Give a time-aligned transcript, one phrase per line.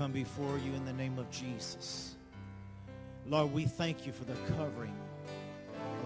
[0.00, 2.14] come before you in the name of Jesus.
[3.26, 4.96] Lord, we thank you for the covering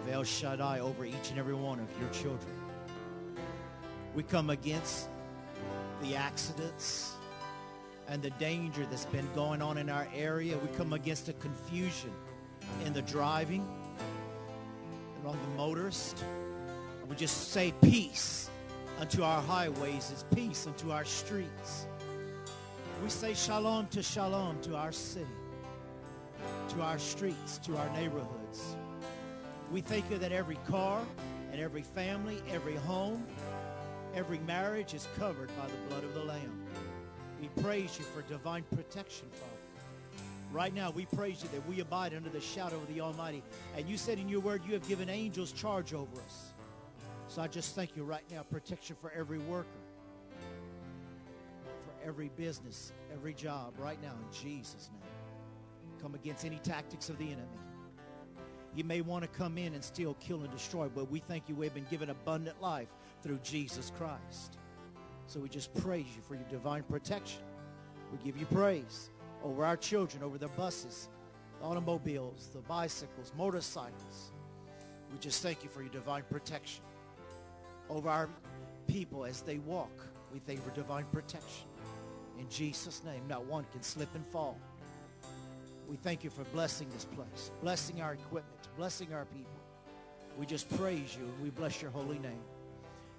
[0.03, 2.57] of El Shaddai over each and every one of your children.
[4.13, 5.09] We come against
[6.03, 7.13] the accidents
[8.09, 10.59] and the danger that's been going on in our area.
[10.59, 12.11] We come against the confusion
[12.85, 13.65] in the driving
[15.19, 16.25] and on the motorist.
[17.01, 18.51] And we just say peace
[18.99, 21.87] unto our highways is peace unto our streets.
[23.03, 25.27] We say shalom to shalom to our city,
[26.71, 28.77] to our streets, to our neighborhoods.
[29.71, 31.03] We thank you that every car
[31.53, 33.27] and every family, every home,
[34.15, 36.65] every marriage is covered by the blood of the Lamb.
[37.41, 39.51] We praise you for divine protection, Father.
[40.53, 43.43] Right now, we praise you that we abide under the shadow of the Almighty.
[43.77, 46.53] And you said in your word, you have given angels charge over us.
[47.29, 49.67] So I just thank you right now, protection for every worker,
[52.05, 56.01] every business, every job, right now, in Jesus' name.
[56.03, 57.59] Come against any tactics of the enemy.
[58.75, 61.55] You may want to come in and steal, kill, and destroy, but we thank you
[61.55, 62.89] we've been given abundant life
[63.23, 64.59] through Jesus Christ.
[65.27, 67.41] So we just praise you for your divine protection.
[68.13, 69.11] We give you praise
[69.43, 71.09] over our children, over their buses,
[71.61, 74.33] the automobiles, the bicycles, motorcycles.
[75.13, 76.83] We just thank you for your divine protection
[77.89, 78.29] over our
[78.87, 80.07] people as they walk.
[80.33, 81.69] We thank you for divine protection.
[82.39, 84.59] In Jesus' name, not one can slip and fall.
[85.89, 89.53] We thank you for blessing this place, blessing our equipment, blessing our people.
[90.39, 92.43] We just praise you and we bless your holy name.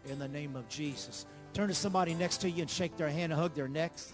[0.08, 1.26] In the name of Jesus.
[1.54, 4.14] Turn to somebody next to you and shake their hand and hug their necks.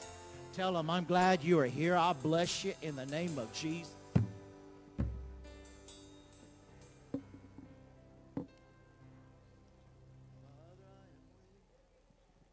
[0.53, 1.97] Tell them, I'm glad you are here.
[1.97, 3.91] I bless you in the name of Jesus.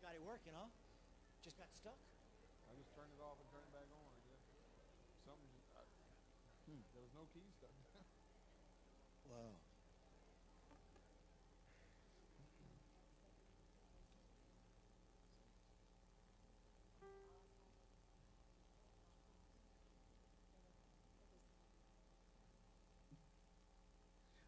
[0.01, 0.67] Got it working, huh?
[1.45, 1.99] Just got stuck?
[2.71, 4.41] I just turned it off and turned it back on again.
[5.27, 5.83] Something just, I,
[7.15, 7.71] no key stuck.
[9.31, 9.37] Wow.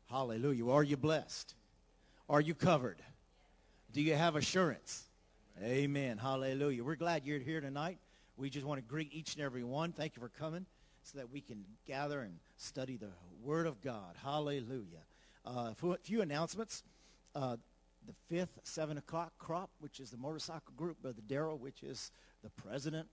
[0.09, 0.69] Hallelujah.
[0.71, 1.55] Are you blessed?
[2.29, 3.03] Are you covered?
[3.93, 5.05] Do you have assurance?
[5.63, 6.17] Amen.
[6.17, 6.83] Hallelujah.
[6.83, 7.99] We're glad you're here tonight.
[8.37, 9.93] We just want to greet each and every one.
[9.93, 10.65] Thank you for coming
[11.11, 13.11] so that we can gather and study the
[13.43, 14.15] Word of God.
[14.23, 15.05] Hallelujah.
[15.45, 16.83] Uh, a few announcements.
[17.35, 17.57] Uh,
[18.07, 22.11] the fifth, 7 o'clock crop, which is the motorcycle group, Brother Darrell, which is
[22.43, 23.09] the president.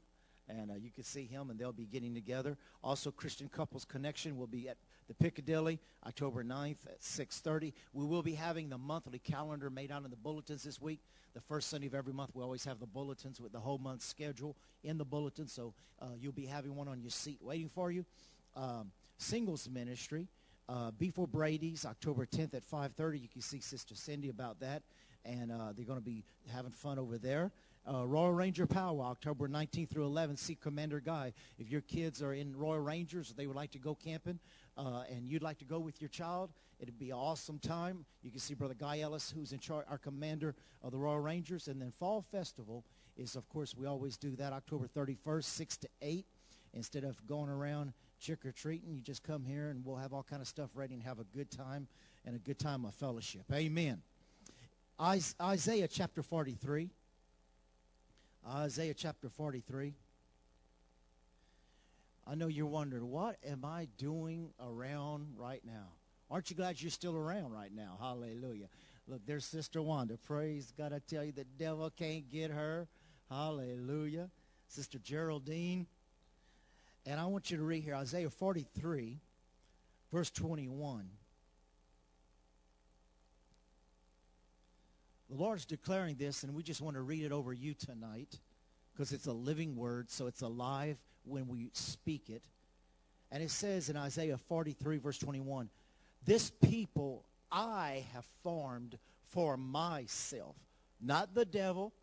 [0.47, 2.57] And uh, you can see him, and they'll be getting together.
[2.83, 4.77] Also, Christian Couples Connection will be at
[5.07, 7.73] the Piccadilly, October 9th at 6.30.
[7.93, 10.99] We will be having the monthly calendar made out in the bulletins this week.
[11.33, 14.01] The first Sunday of every month, we always have the bulletins with the whole month
[14.01, 15.47] schedule in the bulletin.
[15.47, 18.05] So uh, you'll be having one on your seat waiting for you.
[18.55, 20.27] Um, singles ministry,
[20.69, 23.21] uh, before Brady's, October 10th at 5.30.
[23.21, 24.83] You can see Sister Cindy about that.
[25.23, 27.51] And uh, they're going to be having fun over there.
[27.89, 30.39] Uh, Royal Ranger Power, October 19th through 11th.
[30.39, 31.31] See Commander Guy.
[31.57, 34.39] If your kids are in Royal Rangers, they would like to go camping,
[34.77, 36.49] uh, and you'd like to go with your child,
[36.81, 38.05] it'd be an awesome time.
[38.23, 40.53] You can see Brother Guy Ellis, who's in charge, our commander
[40.83, 41.69] of the Royal Rangers.
[41.69, 42.83] And then Fall Festival
[43.15, 46.25] is, of course, we always do that October 31st, 6 to 8.
[46.73, 50.47] Instead of going around trick-or-treating, you just come here and we'll have all kind of
[50.47, 51.87] stuff ready and have a good time
[52.25, 53.43] and a good time of fellowship.
[53.53, 54.01] Amen.
[54.99, 56.91] Isaiah chapter 43.
[58.45, 59.93] Isaiah chapter 43.
[62.29, 65.93] I know you're wondering, what am I doing around right now?
[66.29, 67.97] Aren't you glad you're still around right now?
[68.01, 68.67] Hallelujah.
[69.07, 70.17] Look, there's Sister Wanda.
[70.17, 70.91] Praise God.
[70.91, 72.87] I tell you, the devil can't get her.
[73.29, 74.29] Hallelujah.
[74.67, 75.87] Sister Geraldine.
[77.05, 79.19] And I want you to read here Isaiah 43,
[80.11, 81.07] verse 21.
[85.29, 88.39] The Lord's declaring this, and we just want to read it over you tonight
[88.93, 92.41] because it's a living word, so it's alive when we speak it.
[93.31, 95.69] And it says in Isaiah 43, verse 21,
[96.25, 98.97] This people I have formed
[99.27, 100.55] for myself.
[101.01, 101.93] Not the devil,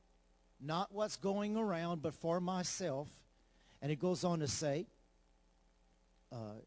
[0.60, 3.08] not what's going around, but for myself.
[3.80, 4.86] And it goes on to say,
[6.30, 6.60] uh,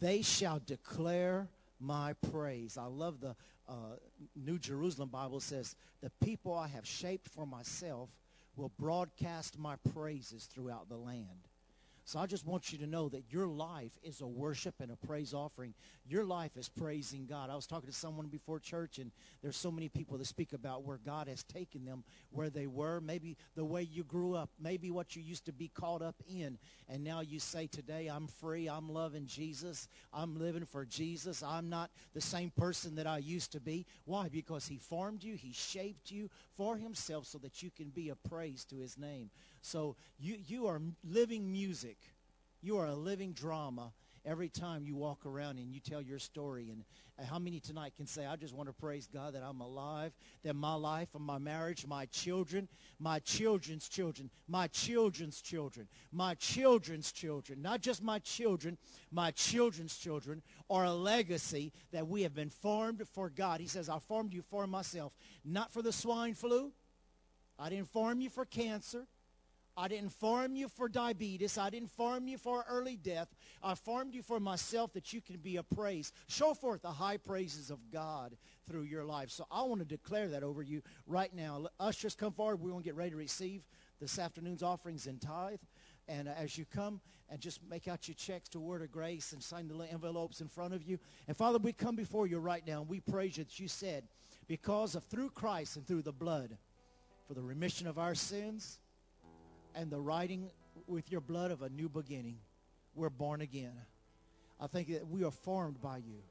[0.00, 1.48] They shall declare
[1.78, 2.76] my praise.
[2.76, 3.36] I love the
[3.68, 3.96] uh,
[4.34, 8.10] New Jerusalem Bible says, The people I have shaped for myself
[8.54, 11.45] will broadcast my praises throughout the land.
[12.06, 15.06] So I just want you to know that your life is a worship and a
[15.08, 15.74] praise offering.
[16.08, 17.50] Your life is praising God.
[17.50, 19.10] I was talking to someone before church, and
[19.42, 23.00] there's so many people that speak about where God has taken them, where they were,
[23.00, 26.58] maybe the way you grew up, maybe what you used to be caught up in.
[26.88, 28.68] And now you say, today I'm free.
[28.68, 29.88] I'm loving Jesus.
[30.12, 31.42] I'm living for Jesus.
[31.42, 33.84] I'm not the same person that I used to be.
[34.04, 34.28] Why?
[34.28, 35.34] Because he formed you.
[35.34, 39.30] He shaped you for himself so that you can be a praise to his name.
[39.66, 41.98] So you, you are living music.
[42.62, 43.92] You are a living drama
[44.24, 46.70] every time you walk around and you tell your story.
[46.70, 46.84] And
[47.18, 50.12] uh, how many tonight can say, I just want to praise God that I'm alive,
[50.44, 52.68] that my life and my marriage, my children,
[53.00, 58.78] my children's children, my children's children, my children's children, not just my children,
[59.10, 63.60] my children's children are a legacy that we have been formed for God.
[63.60, 65.12] He says, I formed you for myself,
[65.44, 66.72] not for the swine flu.
[67.58, 69.06] I didn't form you for cancer.
[69.76, 71.58] I didn't form you for diabetes.
[71.58, 73.28] I didn't form you for early death.
[73.62, 76.12] I formed you for myself that you can be a praise.
[76.28, 78.36] Show forth the high praises of God
[78.66, 79.30] through your life.
[79.30, 81.66] So I want to declare that over you right now.
[81.78, 82.60] Ushers, come forward.
[82.60, 83.62] We're going to get ready to receive
[84.00, 85.60] this afternoon's offerings and tithe.
[86.08, 89.42] And as you come and just make out your checks to Word of Grace and
[89.42, 90.98] sign the envelopes in front of you.
[91.28, 94.04] And Father, we come before you right now and we praise you that you said,
[94.46, 96.56] because of through Christ and through the blood,
[97.26, 98.78] for the remission of our sins,
[99.76, 100.50] and the writing
[100.86, 102.38] with your blood of a new beginning.
[102.94, 103.74] We're born again.
[104.58, 106.22] I think that we are formed by you.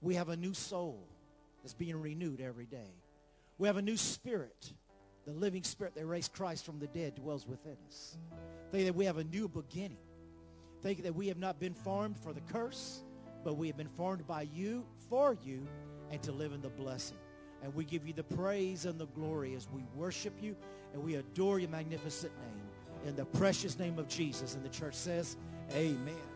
[0.00, 1.08] We have a new soul
[1.62, 2.92] that's being renewed every day.
[3.58, 4.72] We have a new spirit.
[5.24, 8.18] The living spirit that raised Christ from the dead dwells within us.
[8.72, 9.96] Think that we have a new beginning.
[10.82, 13.04] Think that we have not been formed for the curse,
[13.44, 15.66] but we have been formed by you, for you,
[16.10, 17.16] and to live in the blessing.
[17.64, 20.54] And we give you the praise and the glory as we worship you
[20.92, 24.54] and we adore your magnificent name in the precious name of Jesus.
[24.54, 25.38] And the church says,
[25.72, 26.33] Amen.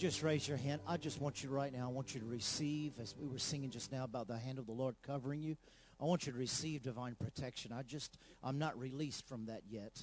[0.00, 2.94] Just raise your hand, I just want you right now, I want you to receive,
[2.98, 5.58] as we were singing just now about the hand of the Lord covering you,
[6.00, 7.70] I want you to receive divine protection.
[7.70, 10.02] I just, I'm not released from that yet.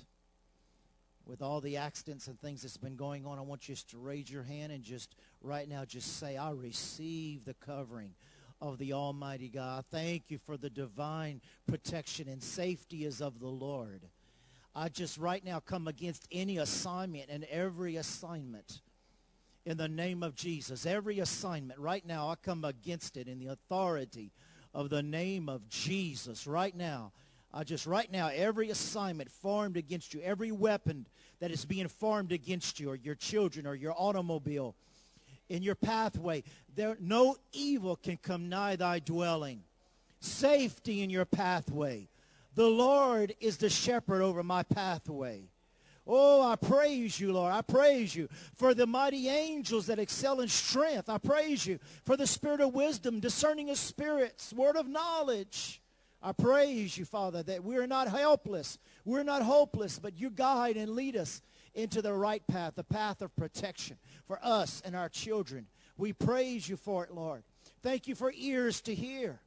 [1.26, 3.98] With all the accidents and things that's been going on, I want you just to
[3.98, 8.14] raise your hand and just right now just say, I receive the covering
[8.62, 9.86] of the Almighty God.
[9.90, 14.04] Thank you for the divine protection and safety is of the Lord.
[14.76, 18.82] I just right now come against any assignment and every assignment
[19.68, 20.86] in the name of Jesus.
[20.86, 24.32] Every assignment right now, I come against it in the authority
[24.74, 26.48] of the name of Jesus.
[26.48, 27.12] Right now,
[27.54, 31.06] I just right now, every assignment formed against you, every weapon
[31.42, 34.74] that is being formed against you or your children or your automobile
[35.50, 36.44] in your pathway,
[36.74, 39.64] there no evil can come nigh thy dwelling.
[40.22, 42.08] Safety in your pathway
[42.58, 45.44] the Lord is the shepherd over my pathway.
[46.08, 47.52] Oh, I praise you, Lord.
[47.52, 51.10] I praise you for the mighty angels that excel in strength.
[51.10, 55.82] I praise you for the spirit of wisdom, discerning of spirits, word of knowledge.
[56.22, 58.80] I praise you, Father, that we're not helpless.
[59.06, 61.42] We're not hopeless, but you guide and lead us
[61.76, 65.68] into the right path, the path of protection for us and our children.
[65.98, 67.44] We praise you for it, Lord.
[67.84, 69.40] Thank you for ears to hear.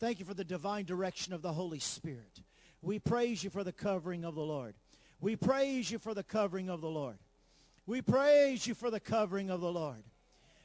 [0.00, 2.40] Thank you for the divine direction of the Holy Spirit.
[2.80, 4.74] We praise you for the covering of the Lord.
[5.20, 7.18] We praise you for the covering of the Lord.
[7.86, 10.02] We praise you for the covering of the Lord.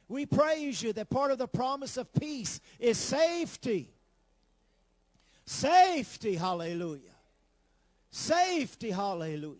[0.08, 3.90] We praise you that part of the promise of peace is safety.
[5.46, 7.00] Safety, hallelujah.
[8.10, 9.58] Safety, hallelujah.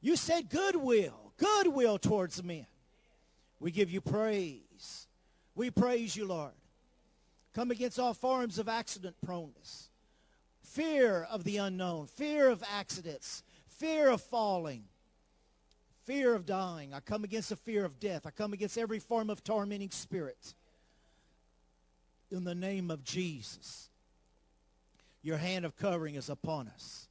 [0.00, 2.66] You said goodwill, goodwill towards men.
[3.60, 5.06] We give you praise.
[5.54, 6.52] We praise you, Lord.
[7.54, 9.88] Come against all forms of accident proneness,
[10.62, 13.42] fear of the unknown, fear of accidents,
[13.78, 14.84] fear of falling,
[16.04, 16.94] fear of dying.
[16.94, 18.26] I come against the fear of death.
[18.26, 20.54] I come against every form of tormenting spirit.
[22.30, 23.88] In the name of Jesus,
[25.22, 27.08] your hand of covering is upon us.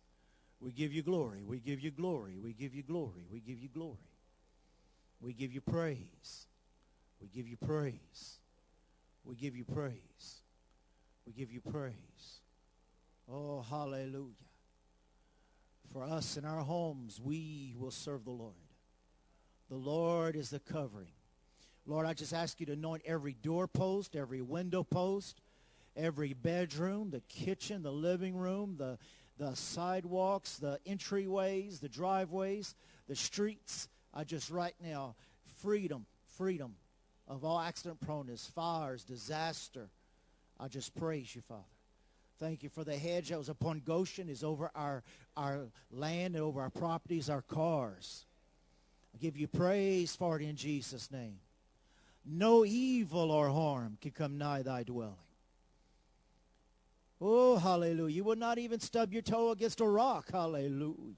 [0.59, 1.43] We give you glory.
[1.43, 2.37] We give you glory.
[2.41, 3.25] We give you glory.
[3.31, 3.97] We give you glory.
[5.21, 6.47] We give you praise.
[7.21, 8.39] We give you praise.
[9.23, 10.41] We give you praise.
[11.25, 11.93] We give you praise.
[13.31, 14.33] Oh, hallelujah.
[15.91, 18.53] For us in our homes, we will serve the Lord.
[19.69, 21.11] The Lord is the covering.
[21.85, 25.41] Lord, I just ask you to anoint every doorpost, every window post,
[25.95, 28.97] every bedroom, the kitchen, the living room, the,
[29.37, 32.75] the sidewalks, the entryways, the driveways,
[33.07, 33.87] the streets.
[34.13, 35.15] I just right now,
[35.61, 36.05] freedom,
[36.37, 36.75] freedom
[37.27, 39.89] of all accident proneness, fires, disaster.
[40.59, 41.63] I just praise you, Father.
[42.39, 45.03] Thank you for the hedge that was upon Goshen is over our,
[45.37, 48.25] our land and over our properties, our cars.
[49.13, 51.39] I give you praise for it in Jesus' name.
[52.25, 55.15] No evil or harm can come nigh thy dwelling.
[57.21, 58.13] Oh, hallelujah.
[58.13, 60.31] You will not even stub your toe against a rock.
[60.31, 61.15] Hallelujah.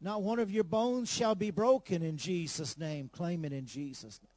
[0.00, 3.10] Not one of your bones shall be broken in Jesus' name.
[3.12, 4.35] Claim it in Jesus' name.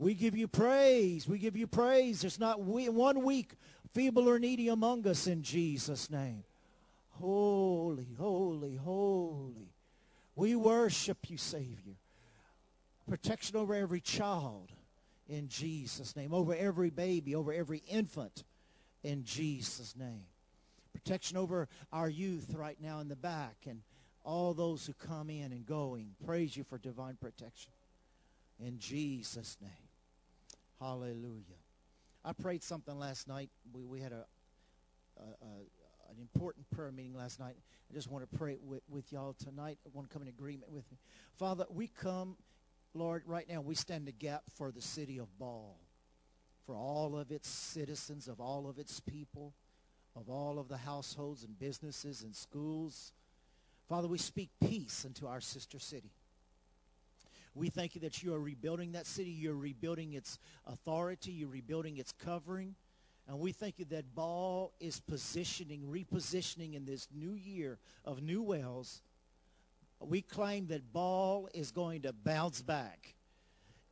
[0.00, 1.28] We give you praise.
[1.28, 2.22] We give you praise.
[2.22, 3.52] There's not one weak,
[3.92, 6.42] feeble, or needy among us in Jesus' name.
[7.20, 9.68] Holy, holy, holy.
[10.36, 11.96] We worship you, Savior.
[13.10, 14.72] Protection over every child
[15.28, 16.32] in Jesus' name.
[16.32, 18.44] Over every baby, over every infant
[19.04, 20.24] in Jesus' name.
[20.94, 23.82] Protection over our youth right now in the back and
[24.24, 26.14] all those who come in and going.
[26.24, 27.70] Praise you for divine protection.
[28.64, 29.89] In Jesus' name.
[30.80, 31.60] Hallelujah.
[32.24, 33.50] I prayed something last night.
[33.72, 34.24] We, we had a,
[35.18, 37.54] a, a an important prayer meeting last night.
[37.88, 39.78] I just want to pray with, with y'all tonight.
[39.86, 40.98] I want to come in agreement with me.
[41.38, 42.36] Father, we come,
[42.94, 45.76] Lord, right now we stand the gap for the city of Ball,
[46.66, 49.54] for all of its citizens, of all of its people,
[50.16, 53.12] of all of the households and businesses and schools,
[53.88, 56.12] Father, we speak peace into our sister city.
[57.54, 59.30] We thank you that you are rebuilding that city.
[59.30, 61.32] You're rebuilding its authority.
[61.32, 62.74] You're rebuilding its covering.
[63.28, 68.42] And we thank you that Ball is positioning, repositioning in this new year of new
[68.42, 69.02] wells.
[70.00, 73.14] We claim that Ball is going to bounce back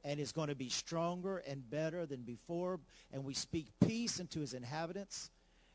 [0.05, 2.81] and is going to be stronger and better than before.
[3.13, 5.31] And we speak peace into his inhabitants.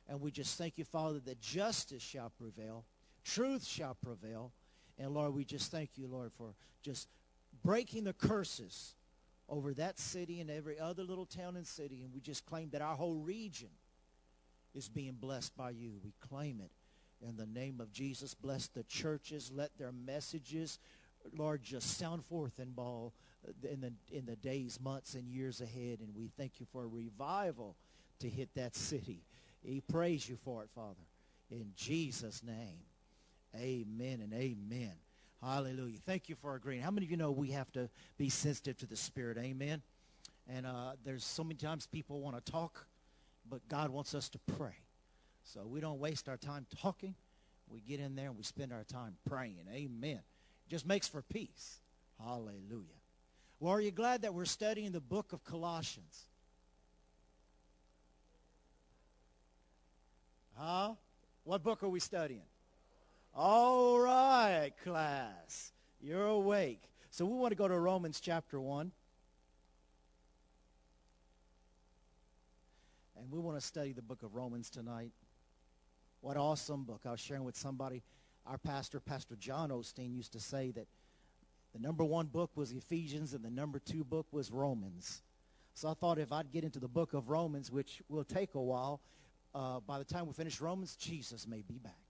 [0.07, 2.85] And we just thank you, Father, that justice shall prevail
[3.23, 4.51] Truth shall prevail.
[4.97, 7.07] And Lord, we just thank you, Lord, for just
[7.63, 8.95] breaking the curses
[9.49, 12.01] over that city and every other little town and city.
[12.03, 13.69] And we just claim that our whole region
[14.73, 15.93] is being blessed by you.
[16.03, 16.71] We claim it
[17.27, 18.33] in the name of Jesus.
[18.33, 19.51] Bless the churches.
[19.53, 20.79] Let their messages
[21.35, 23.13] Lord, just sound forth in ball
[23.47, 25.99] uh, in the in the days, months, and years ahead.
[25.99, 27.75] And we thank you for a revival
[28.19, 29.23] to hit that city.
[29.63, 31.05] We praise you for it, Father.
[31.49, 32.81] In Jesus' name,
[33.55, 34.93] amen and amen.
[35.43, 35.97] Hallelujah.
[36.05, 36.81] Thank you for agreeing.
[36.81, 39.37] How many of you know we have to be sensitive to the Spirit?
[39.37, 39.81] Amen.
[40.47, 42.85] And uh, there's so many times people want to talk,
[43.49, 44.77] but God wants us to pray.
[45.43, 47.15] So we don't waste our time talking.
[47.67, 49.65] We get in there and we spend our time praying.
[49.73, 50.21] Amen.
[50.69, 51.79] Just makes for peace.
[52.23, 52.99] Hallelujah.
[53.59, 56.25] Well, are you glad that we're studying the book of Colossians?
[60.55, 60.93] Huh?
[61.43, 62.43] What book are we studying?
[63.35, 65.71] All right, class.
[65.99, 66.81] You're awake.
[67.09, 68.91] So we want to go to Romans chapter 1.
[73.17, 75.11] And we want to study the book of Romans tonight.
[76.21, 77.01] What awesome book.
[77.07, 78.03] I was sharing with somebody,
[78.45, 80.85] our pastor, Pastor John Osteen, used to say that
[81.73, 85.23] the number one book was Ephesians and the number two book was Romans.
[85.73, 88.61] So I thought if I'd get into the book of Romans, which will take a
[88.61, 89.01] while,
[89.55, 92.02] uh, by the time we finish Romans, Jesus may be back.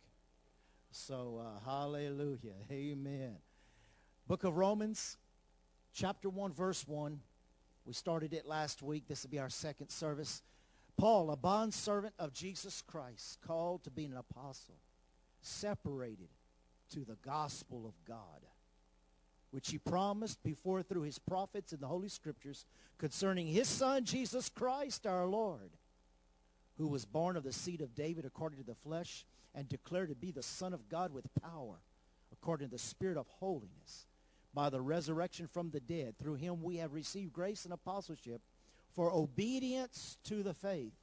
[0.96, 2.54] So uh, hallelujah.
[2.72, 3.38] Amen.
[4.28, 5.18] Book of Romans,
[5.92, 7.20] chapter 1, verse 1.
[7.84, 9.08] We started it last week.
[9.08, 10.44] This will be our second service.
[10.96, 14.76] Paul, a bondservant of Jesus Christ, called to be an apostle,
[15.42, 16.30] separated
[16.92, 18.46] to the gospel of God,
[19.50, 22.68] which he promised before through his prophets in the Holy Scriptures
[23.00, 25.72] concerning his Son, Jesus Christ, our Lord,
[26.78, 30.16] who was born of the seed of David according to the flesh and declared to
[30.16, 31.80] be the Son of God with power,
[32.32, 34.08] according to the Spirit of holiness,
[34.54, 36.16] by the resurrection from the dead.
[36.18, 38.42] Through him we have received grace and apostleship
[38.96, 40.94] for obedience to the faith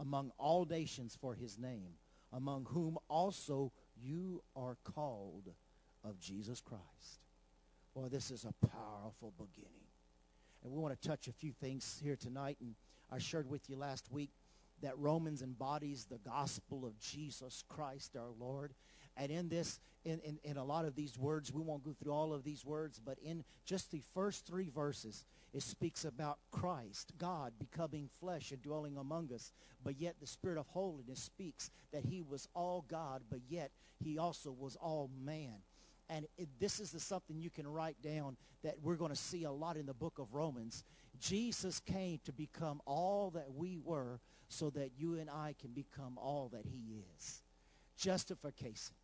[0.00, 1.92] among all nations for his name,
[2.32, 3.72] among whom also
[4.02, 5.50] you are called
[6.04, 7.20] of Jesus Christ.
[7.94, 9.70] Boy, this is a powerful beginning.
[10.62, 12.56] And we want to touch a few things here tonight.
[12.60, 12.74] And
[13.10, 14.30] I shared with you last week
[14.82, 18.74] that Romans embodies the gospel of Jesus Christ our Lord.
[19.16, 22.12] And in this, in, in, in, a lot of these words, we won't go through
[22.12, 27.12] all of these words, but in just the first three verses, it speaks about Christ,
[27.18, 29.52] God becoming flesh and dwelling among us.
[29.82, 34.16] But yet the Spirit of holiness speaks that he was all God, but yet he
[34.16, 35.56] also was all man.
[36.08, 39.44] And it, this is the something you can write down that we're going to see
[39.44, 40.84] a lot in the book of Romans.
[41.20, 46.18] Jesus came to become all that we were so that you and I can become
[46.18, 47.40] all that he is.
[47.96, 48.94] Justification,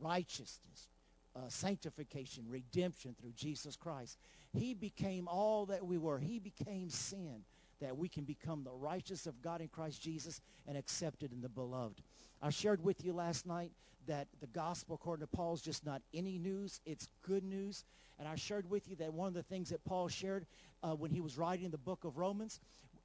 [0.00, 0.88] righteousness,
[1.34, 4.16] uh, sanctification, redemption through Jesus Christ.
[4.52, 6.18] He became all that we were.
[6.18, 7.42] He became sin
[7.80, 11.48] that we can become the righteous of God in Christ Jesus and accepted in the
[11.48, 12.00] beloved.
[12.40, 13.72] I shared with you last night
[14.06, 17.84] that the gospel according to Paul is just not any news, it's good news.
[18.20, 20.46] And I shared with you that one of the things that Paul shared
[20.84, 22.60] uh, when he was writing the book of Romans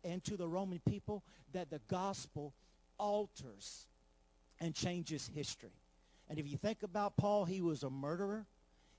[0.08, 2.54] and to the Roman people that the gospel
[2.98, 3.86] alters
[4.60, 5.74] and changes history.
[6.30, 8.46] And if you think about Paul, he was a murderer.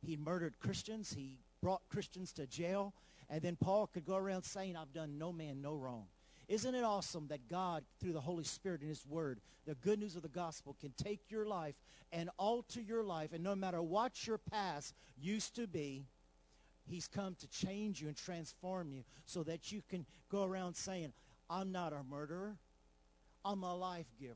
[0.01, 1.13] He murdered Christians.
[1.13, 2.95] He brought Christians to jail.
[3.29, 6.07] And then Paul could go around saying, I've done no man no wrong.
[6.47, 10.17] Isn't it awesome that God, through the Holy Spirit and his word, the good news
[10.17, 11.75] of the gospel, can take your life
[12.11, 13.35] and alter your life.
[13.35, 16.07] And no matter what your past used to be,
[16.89, 21.13] he's come to change you and transform you so that you can go around saying,
[21.51, 22.57] I'm not a murderer.
[23.45, 24.35] I'm a life giver.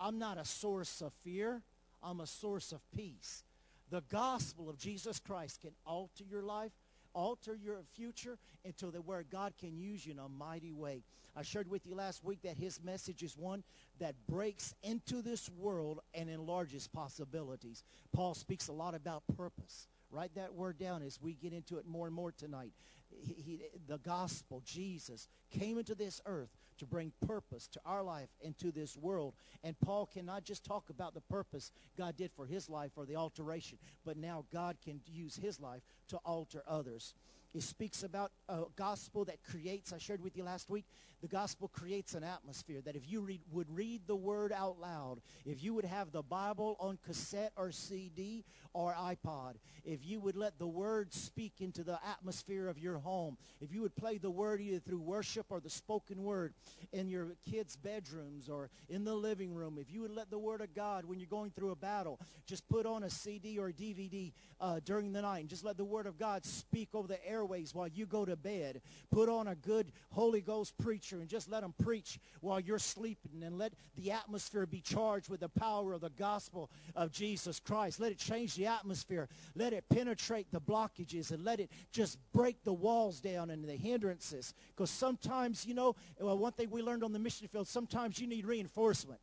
[0.00, 1.62] I'm not a source of fear.
[2.02, 3.44] I'm a source of peace.
[3.90, 6.72] The gospel of Jesus Christ can alter your life,
[7.14, 11.02] alter your future until the where God can use you in a mighty way.
[11.36, 13.62] I shared with you last week that his message is one
[14.00, 17.84] that breaks into this world and enlarges possibilities.
[18.12, 19.88] Paul speaks a lot about purpose.
[20.10, 22.72] Write that word down as we get into it more and more tonight.
[23.10, 28.28] He, he, the gospel, Jesus, came into this earth to bring purpose to our life
[28.44, 29.34] and to this world.
[29.64, 33.16] And Paul cannot just talk about the purpose God did for his life or the
[33.16, 37.14] alteration, but now God can use his life to alter others.
[37.54, 40.84] It speaks about a gospel that creates, I shared with you last week,
[41.20, 45.20] the gospel creates an atmosphere that if you read, would read the word out loud,
[45.44, 50.36] if you would have the Bible on cassette or CD or iPod, if you would
[50.36, 54.30] let the word speak into the atmosphere of your home, if you would play the
[54.30, 56.54] word either through worship or the spoken word
[56.92, 60.60] in your kids' bedrooms or in the living room, if you would let the word
[60.60, 63.72] of God when you're going through a battle, just put on a CD or a
[63.72, 67.26] DVD uh, during the night and just let the word of God speak over the
[67.28, 68.80] air airways while you go to bed.
[69.10, 73.42] Put on a good Holy Ghost preacher and just let them preach while you're sleeping
[73.44, 78.00] and let the atmosphere be charged with the power of the gospel of Jesus Christ.
[78.00, 79.28] Let it change the atmosphere.
[79.54, 83.76] Let it penetrate the blockages and let it just break the walls down and the
[83.76, 84.54] hindrances.
[84.74, 88.46] Because sometimes, you know, one thing we learned on the mission field, sometimes you need
[88.46, 89.20] reinforcement.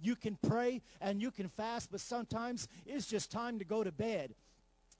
[0.00, 3.90] You can pray and you can fast, but sometimes it's just time to go to
[3.90, 4.34] bed.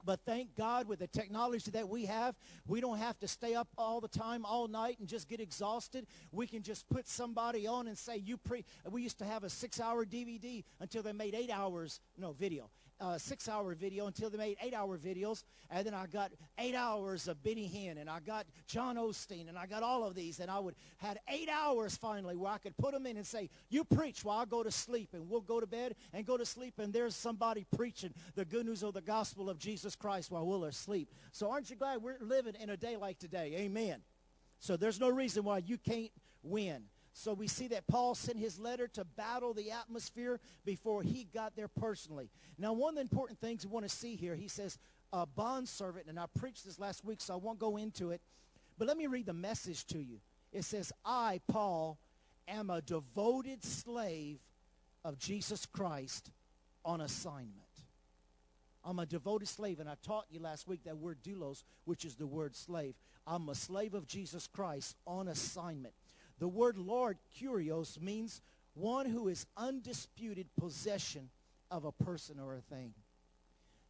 [0.05, 2.35] But thank God with the technology that we have,
[2.67, 6.07] we don't have to stay up all the time, all night, and just get exhausted.
[6.33, 8.65] We can just put somebody on and say, you pre.
[8.91, 13.19] We used to have a six-hour DVD until they made eight hours, no, video uh,
[13.19, 15.45] six hour video until they made eight hour videos.
[15.71, 19.59] And then I got eight hours of Benny Hinn and I got John Osteen and
[19.59, 20.41] I got all of these.
[20.41, 23.51] And I would had eight hours finally where I could put them in and say,
[23.69, 25.11] you preach while I go to sleep.
[25.13, 26.75] And we'll go to bed and go to sleep.
[26.79, 30.69] And there's somebody preaching the good news of the gospel of Jesus Christ while we're
[30.69, 31.13] asleep.
[31.33, 33.55] So aren't you glad we're living in a day like today?
[33.59, 34.01] Amen.
[34.61, 36.11] So there's no reason why you can't
[36.43, 36.85] win.
[37.19, 41.57] So we see that Paul sent his letter to battle the atmosphere before he got
[41.57, 42.31] there personally.
[42.59, 44.79] Now, one of the important things we want to see here, he says,
[45.13, 48.21] a bondservant, and I preached this last week, so I won't go into it.
[48.79, 50.21] But let me read the message to you.
[50.53, 51.99] It says, I, Paul,
[52.47, 54.39] am a devoted slave
[55.05, 56.31] of Jesus Christ
[56.85, 57.53] on assignment.
[58.85, 62.15] I'm a devoted slave, and I taught you last week that word doulos, which is
[62.15, 62.95] the word slave.
[63.27, 65.95] I'm a slave of Jesus Christ on assignment.
[66.39, 68.41] The word Lord, kurios, means
[68.75, 71.31] one who is undisputed possession
[71.71, 72.95] of a person or a thing.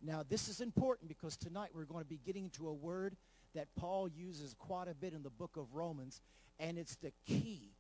[0.03, 3.17] Now, this is important because tonight we're going to be getting into a word
[3.55, 6.21] that Paul uses quite a bit in the book of Romans,
[6.59, 7.71] and it's the key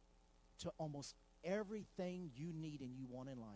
[0.60, 3.48] to almost everything you need and you want in life.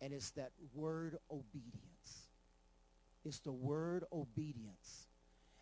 [0.00, 2.28] And it's that word obedience.
[3.24, 5.06] It's the word obedience.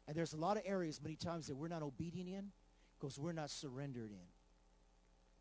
[0.08, 2.50] And there's a lot of areas many times that we're not obedient in
[2.98, 4.31] because we're not surrendered in.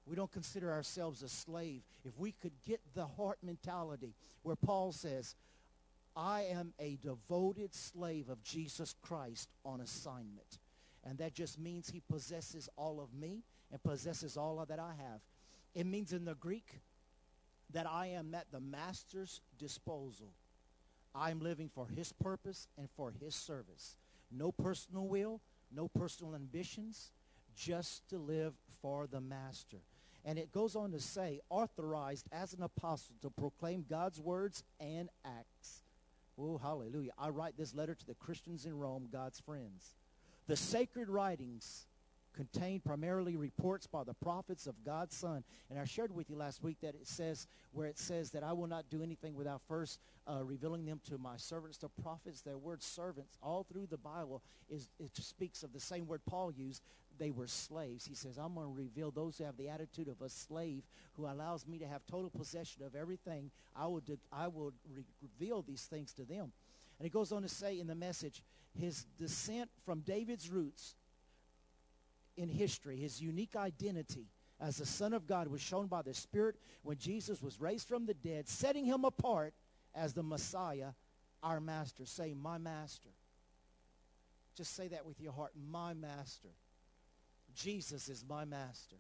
[0.06, 1.82] We don't consider ourselves a slave.
[2.04, 5.36] If we could get the heart mentality where Paul says,
[6.16, 10.60] I am a devoted slave of Jesus Christ on assignment.
[11.04, 14.94] And that just means he possesses all of me and possesses all of that I
[14.98, 15.22] have.
[15.74, 16.82] It means in the Greek
[17.74, 20.34] that I am at the master's disposal.
[21.16, 23.96] I'm living for his purpose and for his service.
[24.32, 25.42] No personal will,
[25.74, 27.12] no personal ambitions,
[27.56, 29.78] just to live for the master.
[30.24, 35.10] And it goes on to say, authorized as an apostle to proclaim God's words and
[35.26, 35.82] acts.
[36.40, 37.12] Oh, hallelujah.
[37.18, 39.96] I write this letter to the Christians in Rome, God's friends.
[40.48, 41.86] The sacred writings
[42.34, 45.44] contain primarily reports by the prophets of God's Son.
[45.70, 48.54] And I shared with you last week that it says, where it says that I
[48.54, 52.42] will not do anything without first uh, revealing them to my servants, the prophets.
[52.42, 56.52] Their word servants all through the Bible is it speaks of the same word Paul
[56.52, 56.82] used.
[57.22, 58.08] They were slaves.
[58.08, 60.82] He says, I'm going to reveal those who have the attitude of a slave
[61.14, 63.52] who allows me to have total possession of everything.
[63.76, 66.52] I will, de- I will re- reveal these things to them.
[66.98, 68.42] And he goes on to say in the message,
[68.74, 70.96] his descent from David's roots
[72.38, 74.26] in history, his unique identity
[74.60, 78.08] as the Son of God was shown by the Spirit when Jesus was raised from
[78.08, 79.54] the dead, setting him apart
[79.94, 80.94] as the Messiah,
[81.44, 82.04] our Master.
[82.04, 83.10] Say, my Master.
[84.58, 86.50] Just say that with your heart, my Master.
[87.56, 88.98] Jesus is my Master.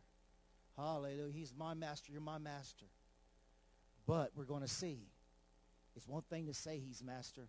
[0.77, 1.31] Hallelujah.
[1.33, 2.11] He's my Master.
[2.11, 2.85] You're my Master.
[4.07, 4.99] But we're going to see.
[5.95, 7.47] It's one thing to say he's Master.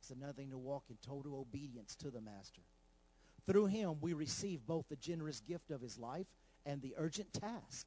[0.00, 2.62] It's another thing to walk in total obedience to the Master.
[3.46, 6.26] Through him, we receive both the generous gift of his life
[6.64, 7.86] and the urgent task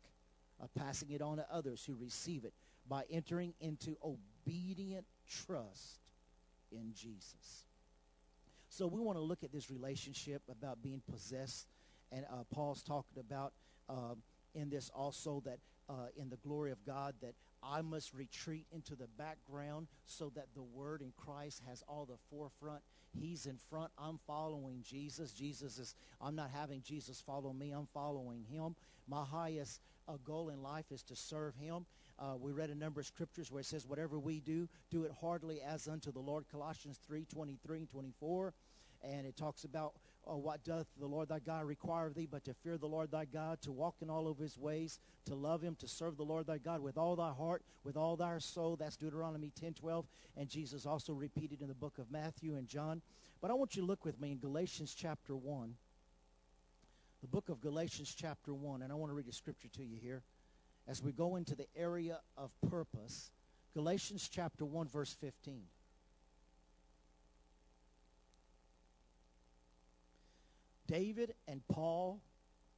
[0.60, 2.54] of passing it on to others who receive it
[2.90, 6.00] by entering into obedient trust
[6.72, 7.66] in Jesus.
[8.70, 11.68] So we want to look at this relationship about being possessed.
[12.12, 13.54] And uh, Paul's talking about
[13.89, 14.15] uh,
[14.56, 18.96] in this also that uh, in the glory of God that I must retreat into
[18.96, 22.82] the background so that the word in Christ has all the forefront
[23.20, 23.91] He's in front.
[23.98, 25.32] I'm following Jesus.
[25.32, 27.72] Jesus is, I'm not having Jesus follow me.
[27.72, 28.76] I'm following him.
[29.08, 31.86] My highest uh, goal in life is to serve him.
[32.20, 35.12] Uh, we read a number of scriptures where it says, whatever we do, do it
[35.22, 36.46] heartily as unto the Lord.
[36.52, 38.54] Colossians 3, 23 and 24.
[39.04, 39.93] And it talks about
[40.30, 43.12] uh, what doth the Lord thy God require of thee, but to fear the Lord
[43.12, 46.24] thy God, to walk in all of his ways, to love him, to serve the
[46.24, 48.76] Lord thy God with all thy heart, with all thy soul.
[48.76, 50.06] That's Deuteronomy 10, 12.
[50.36, 53.02] And Jesus also repeated in the book of Matthew and John.
[53.42, 55.74] But I want you to look with me in Galatians chapter 1.
[57.22, 58.82] The book of Galatians chapter 1.
[58.82, 60.24] And I want to read a scripture to you here.
[60.88, 63.32] As we go into the area of purpose,
[63.74, 65.63] Galatians chapter 1, verse 15.
[70.88, 72.21] David and Paul,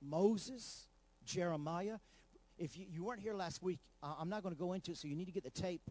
[0.02, 0.88] Moses,
[1.26, 2.00] Jeremiah.
[2.58, 5.08] If you, you weren't here last week, I'm not going to go into it, so
[5.08, 5.82] you need to get the tape.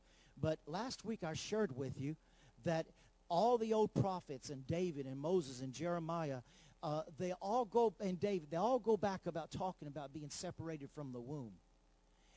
[0.40, 2.16] But last week I shared with you
[2.64, 2.86] that
[3.28, 6.40] all the old prophets and David and Moses and Jeremiah,
[6.82, 10.90] uh, they all go, and David, they all go back about talking about being separated
[10.90, 11.52] from the womb.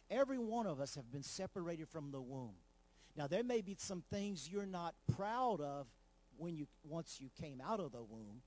[0.10, 2.56] Every one of us have been separated from the womb.
[3.16, 5.88] Now, there may be some things you're not proud of
[6.38, 8.42] when you, once you came out of the womb,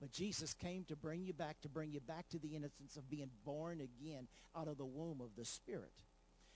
[0.00, 3.10] but Jesus came to bring you back, to bring you back to the innocence of
[3.10, 5.92] being born again out of the womb of the Spirit.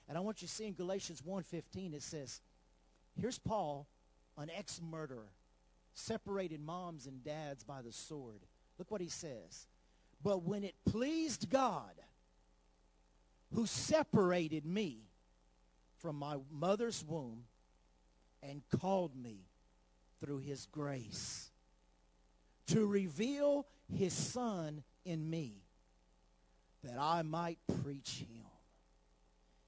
[0.09, 2.41] And I want you to see in Galatians 1.15, it says,
[3.21, 3.87] here's Paul,
[4.39, 5.31] an ex-murderer,
[5.95, 8.41] separated moms and dads by the sword.
[8.79, 9.67] Look what he says.
[10.23, 11.93] But when it pleased God,
[13.55, 15.01] who separated me
[15.99, 17.45] from my mother's womb
[18.43, 19.41] and called me
[20.21, 21.52] through his grace
[22.73, 25.63] to reveal his son in me
[26.83, 28.45] that I might preach him.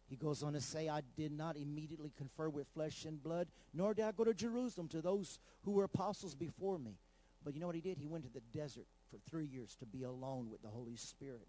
[0.08, 3.94] He goes on to say, I did not immediately confer with flesh and blood, nor
[3.94, 6.98] did I go to Jerusalem to those who were apostles before me.
[7.44, 7.98] But you know what he did?
[7.98, 11.48] He went to the desert for three years to be alone with the Holy Spirit.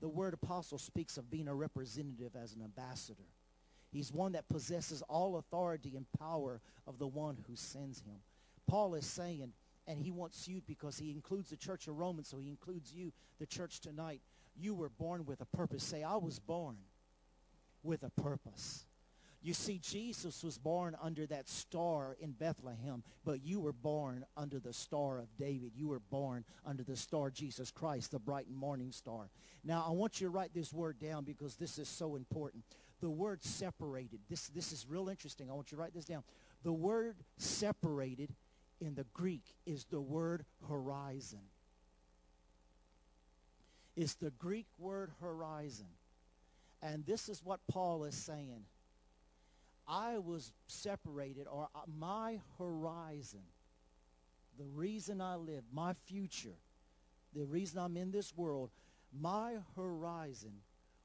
[0.00, 3.26] The word apostle speaks of being a representative as an ambassador.
[3.90, 8.16] He's one that possesses all authority and power of the one who sends him.
[8.66, 9.52] Paul is saying,
[9.88, 13.12] and he wants you because he includes the church of Romans, so he includes you,
[13.40, 14.20] the church tonight.
[14.54, 15.82] You were born with a purpose.
[15.82, 16.76] Say, I was born
[17.82, 18.84] with a purpose.
[19.40, 24.58] You see, Jesus was born under that star in Bethlehem, but you were born under
[24.58, 25.70] the star of David.
[25.74, 29.30] You were born under the star Jesus Christ, the bright morning star.
[29.64, 32.64] Now, I want you to write this word down because this is so important.
[33.00, 34.18] The word separated.
[34.28, 35.48] This, this is real interesting.
[35.48, 36.24] I want you to write this down.
[36.64, 38.34] The word separated
[38.80, 41.40] in the Greek is the word horizon.
[43.96, 45.88] It's the Greek word horizon.
[46.82, 48.62] And this is what Paul is saying.
[49.88, 53.42] I was separated, or uh, my horizon,
[54.58, 56.56] the reason I live, my future,
[57.34, 58.70] the reason I'm in this world,
[59.18, 60.52] my horizon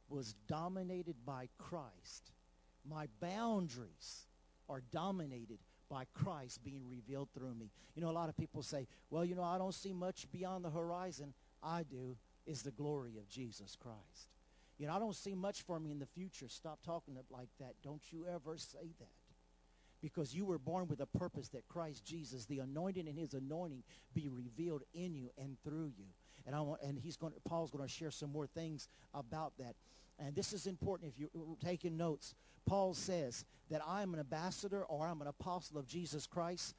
[0.09, 2.31] was dominated by Christ.
[2.87, 4.27] My boundaries
[4.69, 5.59] are dominated
[5.93, 7.69] by Christ being revealed through me.
[7.95, 10.65] You know, a lot of people say, well, you know, I don't see much beyond
[10.65, 11.35] the horizon.
[11.61, 14.27] I do, is the glory of Jesus Christ.
[14.79, 16.47] You know, I don't see much for me in the future.
[16.49, 17.75] Stop talking like that.
[17.83, 19.07] Don't you ever say that.
[20.01, 23.83] Because you were born with a purpose that Christ Jesus, the anointing and his anointing,
[24.15, 26.05] be revealed in you and through you.
[26.47, 27.33] And I want, and he's going.
[27.47, 29.75] Paul's going to share some more things about that.
[30.25, 32.33] And this is important if you're uh, taking notes.
[32.65, 36.75] Paul says that I'm an ambassador or I'm an apostle of Jesus Christ.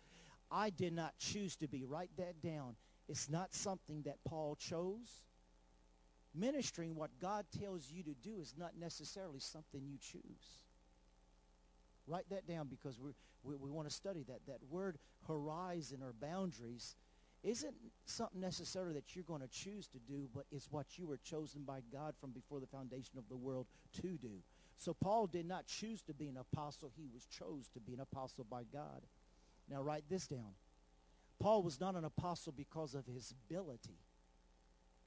[0.51, 1.85] I did not choose to be.
[1.85, 2.77] Write that down.
[3.09, 5.23] It's not something that Paul chose.
[6.35, 10.63] Ministering what God tells you to do is not necessarily something you choose.
[12.07, 13.13] Write that down because we
[13.45, 14.41] we, we want to study that.
[14.47, 16.97] That word horizon or boundaries
[17.45, 17.75] isn't
[18.07, 21.63] something necessarily that you're going to choose to do, but it's what you were chosen
[21.63, 23.67] by God from before the foundation of the world
[24.01, 24.41] to do.
[24.79, 26.91] So Paul did not choose to be an apostle.
[26.97, 29.03] He was chose to be an apostle by God.
[29.71, 30.55] Now write this down.
[31.39, 33.99] Paul was not an apostle because of his ability.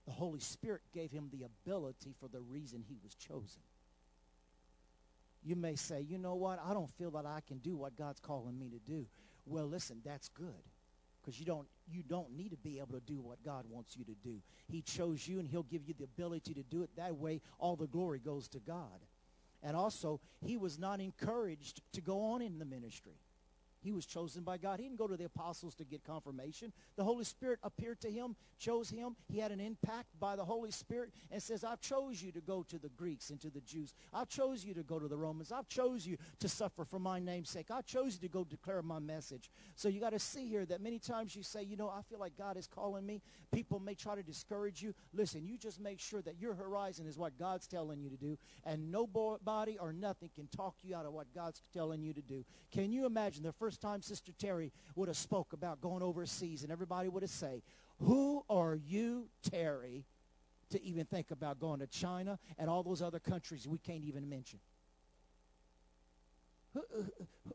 [0.05, 3.61] The Holy Spirit gave him the ability for the reason he was chosen.
[5.43, 6.59] You may say, you know what?
[6.63, 9.07] I don't feel that I can do what God's calling me to do.
[9.45, 10.63] Well, listen, that's good
[11.27, 14.05] because you don't you don't need to be able to do what God wants you
[14.05, 14.37] to do.
[14.69, 16.89] He chose you and he'll give you the ability to do it.
[16.95, 19.05] That way all the glory goes to God.
[19.61, 23.19] And also, he was not encouraged to go on in the ministry.
[23.87, 24.79] He was chosen by God.
[24.79, 26.73] He didn't go to the apostles to get confirmation.
[26.97, 29.15] The Holy Spirit appeared to him, chose him.
[29.29, 32.63] He had an impact by the Holy Spirit and says, I've chose you to go
[32.63, 33.93] to the Greeks and to the Jews.
[34.13, 35.53] I've chose you to go to the Romans.
[35.53, 37.71] I've chose you to suffer for my name's sake.
[37.71, 39.49] I chose you to go declare my message.
[39.75, 42.19] So you got to see here that many times you say, you know, I feel
[42.19, 43.21] like God is calling me.
[43.53, 44.93] People may try to discourage you.
[45.13, 48.37] Listen, you just make sure that your horizon is what God's telling you to do,
[48.65, 52.43] and nobody or nothing can talk you out of what God's telling you to do.
[52.71, 56.63] Can you imagine the first first time Sister Terry would have spoke about going overseas
[56.63, 57.61] and everybody would have say,
[57.99, 60.05] who are you, Terry,
[60.69, 64.29] to even think about going to China and all those other countries we can't even
[64.29, 64.59] mention?
[66.73, 66.81] Who,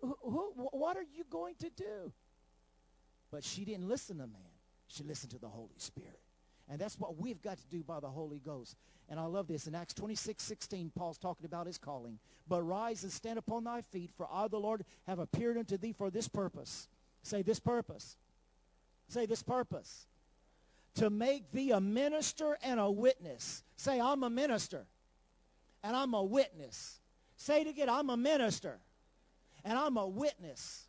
[0.01, 2.13] who, who, what are you going to do?
[3.31, 4.53] But she didn't listen to man.
[4.89, 6.21] She listened to the Holy Spirit.
[6.73, 8.77] And that's what we've got to do by the Holy Ghost.
[9.11, 9.67] And I love this.
[9.67, 12.19] In Acts 26, 16, Paul's talking about his calling.
[12.49, 15.93] But rise and stand upon thy feet, for I, the Lord, have appeared unto thee
[15.93, 16.89] for this purpose.
[17.23, 18.17] Say this purpose.
[19.09, 20.07] Say this purpose.
[20.95, 23.63] to make thee a minister and a witness.
[23.77, 24.87] Say, I'm a minister
[25.83, 27.01] and I'm a witness.
[27.37, 28.79] Say it again, I'm a minister
[29.65, 30.87] and I'm a witness.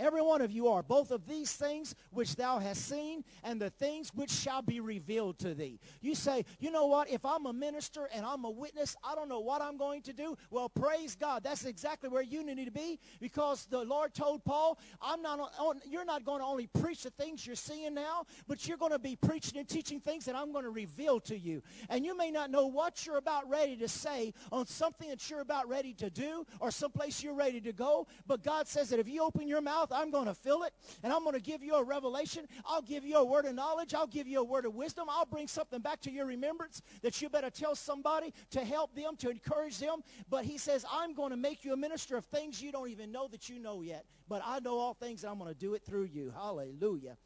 [0.00, 3.68] Every one of you are, both of these things which thou hast seen and the
[3.68, 5.78] things which shall be revealed to thee.
[6.00, 9.28] You say, you know what, if I'm a minister and I'm a witness, I don't
[9.28, 10.38] know what I'm going to do.
[10.50, 11.42] Well, praise God.
[11.44, 15.80] That's exactly where you need to be because the Lord told Paul, I'm not, on,
[15.86, 18.98] you're not going to only preach the things you're seeing now, but you're going to
[18.98, 21.62] be preaching and teaching things that I'm going to reveal to you.
[21.90, 25.40] And you may not know what you're about ready to say on something that you're
[25.40, 29.08] about ready to do or someplace you're ready to go, but God says that if
[29.08, 30.00] you open your mouth, mouth.
[30.00, 30.72] I'm going to fill it,
[31.02, 32.46] and I'm going to give you a revelation.
[32.64, 33.94] I'll give you a word of knowledge.
[33.94, 35.08] I'll give you a word of wisdom.
[35.10, 39.16] I'll bring something back to your remembrance that you better tell somebody to help them,
[39.18, 40.02] to encourage them.
[40.28, 43.12] But he says, I'm going to make you a minister of things you don't even
[43.12, 44.04] know that you know yet.
[44.28, 46.32] But I know all things, and I'm going to do it through you.
[46.34, 47.16] Hallelujah.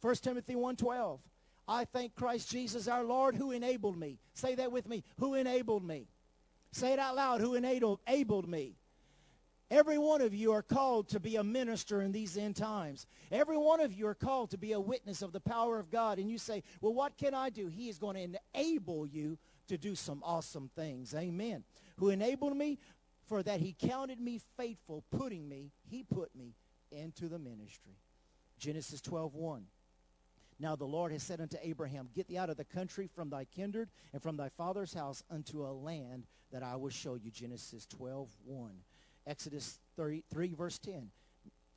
[0.00, 1.18] 1 Timothy 1.12.
[1.68, 4.18] I thank Christ Jesus our Lord who enabled me.
[4.34, 5.04] Say that with me.
[5.18, 6.08] Who enabled me?
[6.72, 7.40] Say it out loud.
[7.40, 8.74] Who enabled me
[9.70, 13.06] Every one of you are called to be a minister in these end times.
[13.30, 16.18] Every one of you are called to be a witness of the power of God.
[16.18, 17.68] And you say, well, what can I do?
[17.68, 21.14] He is going to enable you to do some awesome things.
[21.14, 21.62] Amen.
[21.98, 22.78] Who enabled me
[23.28, 26.56] for that he counted me faithful, putting me, he put me
[26.90, 27.94] into the ministry.
[28.58, 29.64] Genesis 12, 1.
[30.58, 33.44] Now the Lord has said unto Abraham, Get thee out of the country from thy
[33.44, 37.30] kindred and from thy father's house unto a land that I will show you.
[37.30, 38.70] Genesis 12, 1.
[39.26, 41.10] Exodus 33, verse 10.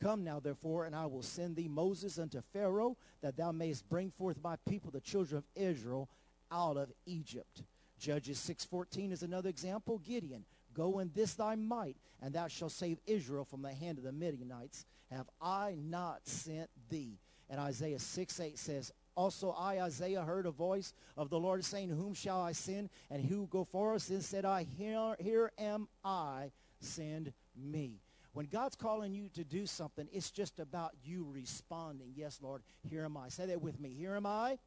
[0.02, 4.12] Come now, therefore, and I will send thee Moses unto Pharaoh, that thou mayest bring
[4.12, 6.10] forth my people, the children of Israel,
[6.52, 7.64] out of Egypt.
[8.00, 10.00] Judges 6.14 is another example.
[10.00, 14.04] Gideon, go in this thy might, and thou shalt save Israel from the hand of
[14.04, 14.86] the Midianites.
[15.10, 17.18] Have I not sent thee?
[17.50, 21.90] And Isaiah 6, 8 says, also I, Isaiah, heard a voice of the Lord saying,
[21.90, 22.90] Whom shall I send?
[23.12, 24.08] And who go for us?
[24.08, 26.52] Then said I, Here, here am I,
[26.84, 28.00] send me.
[28.34, 32.14] When God's calling you to do something, it's just about you responding.
[32.16, 33.30] Yes, Lord, here am I.
[33.30, 33.90] Say that with me.
[33.90, 34.58] Here am I.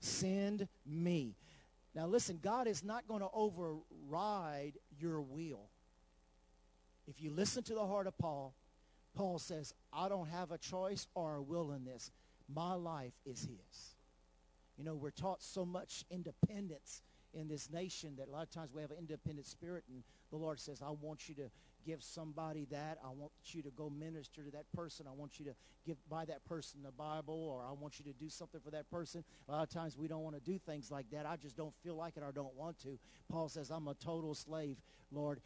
[0.00, 1.36] Send me.
[1.94, 5.68] Now listen, God is not going to override your will.
[7.06, 8.54] If you listen to the heart of Paul,
[9.14, 12.10] Paul says, I don't have a choice or a will in this.
[12.52, 13.94] My life is his.
[14.78, 17.02] You know, we're taught so much independence
[17.34, 20.38] in this nation that a lot of times we have an independent spirit and the
[20.38, 21.50] Lord says, I want you to
[21.84, 22.98] give somebody that.
[23.04, 25.06] I want you to go minister to that person.
[25.06, 25.54] I want you to
[25.86, 28.90] give buy that person the Bible or I want you to do something for that
[28.90, 29.24] person.
[29.48, 31.26] A lot of times we don't want to do things like that.
[31.26, 32.98] I just don't feel like it or don't want to.
[33.30, 34.78] Paul says, I'm a total slave,
[35.10, 35.40] Lord.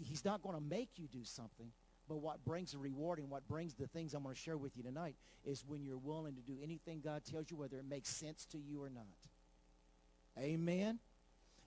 [0.00, 1.72] He's not going to make you do something.
[2.08, 4.76] But what brings the reward and what brings the things I'm going to share with
[4.76, 8.08] you tonight is when you're willing to do anything God tells you, whether it makes
[8.08, 9.04] sense to you or not.
[10.38, 11.00] Amen.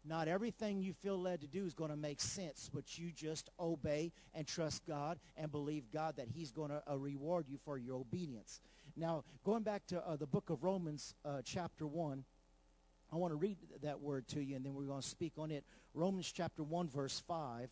[0.05, 3.49] Not everything you feel led to do is going to make sense, but you just
[3.59, 7.77] obey and trust God and believe God that he's going to uh, reward you for
[7.77, 8.61] your obedience.
[8.95, 12.23] Now, going back to uh, the book of Romans, uh, chapter 1,
[13.11, 15.51] I want to read that word to you, and then we're going to speak on
[15.51, 15.63] it.
[15.93, 17.69] Romans chapter 1, verse 5.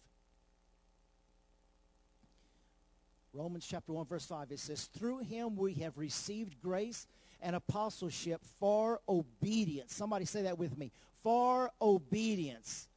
[3.33, 7.07] Romans chapter 1, verse 5, it says, Through him we have received grace
[7.41, 9.93] and apostleship for obedience.
[9.93, 10.91] Somebody say that with me.
[11.23, 12.87] For obedience.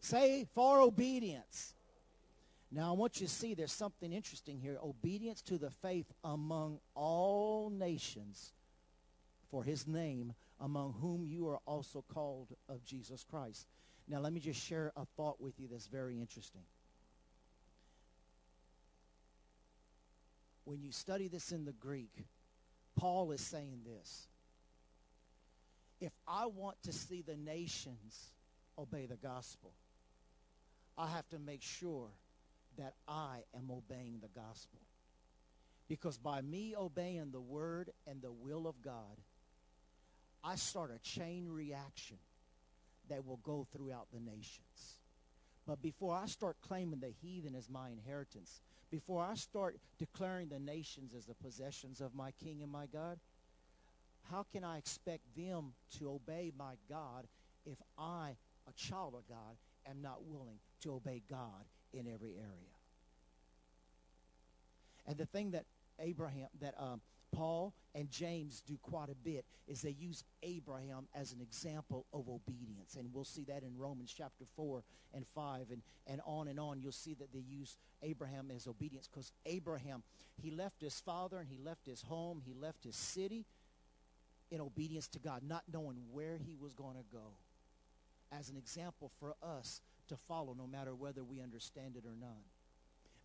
[0.00, 1.74] Say for obedience.
[2.70, 4.78] Now I want you to see there's something interesting here.
[4.82, 8.52] Obedience to the faith among all nations
[9.50, 13.66] for his name, among whom you are also called of Jesus Christ.
[14.08, 16.62] Now let me just share a thought with you that's very interesting.
[20.64, 22.24] When you study this in the Greek,
[22.96, 24.26] Paul is saying this.
[26.00, 28.32] If I want to see the nations
[28.78, 29.72] obey the gospel,
[30.98, 32.08] I have to make sure
[32.78, 34.80] that I am obeying the gospel.
[35.88, 39.20] Because by me obeying the word and the will of God,
[40.42, 42.18] I start a chain reaction
[43.08, 45.00] that will go throughout the nations.
[45.66, 50.60] But before I start claiming the heathen as my inheritance, before I start declaring the
[50.60, 53.18] nations as the possessions of my king and my God,
[54.30, 57.26] how can I expect them to obey my God
[57.64, 58.36] if I,
[58.68, 59.56] a child of God,
[59.88, 62.76] am not willing to obey God in every area?
[65.06, 65.64] And the thing that
[66.00, 67.00] Abraham, that um,
[67.32, 72.28] Paul and James do quite a bit is they use Abraham as an example of
[72.28, 72.96] obedience.
[72.96, 74.82] And we'll see that in Romans chapter 4
[75.14, 76.80] and 5 and, and on and on.
[76.80, 80.02] You'll see that they use Abraham as obedience because Abraham,
[80.40, 83.44] he left his father and he left his home, he left his city,
[84.50, 87.34] in obedience to God, not knowing where he was going to go,
[88.32, 92.44] as an example for us to follow, no matter whether we understand it or not.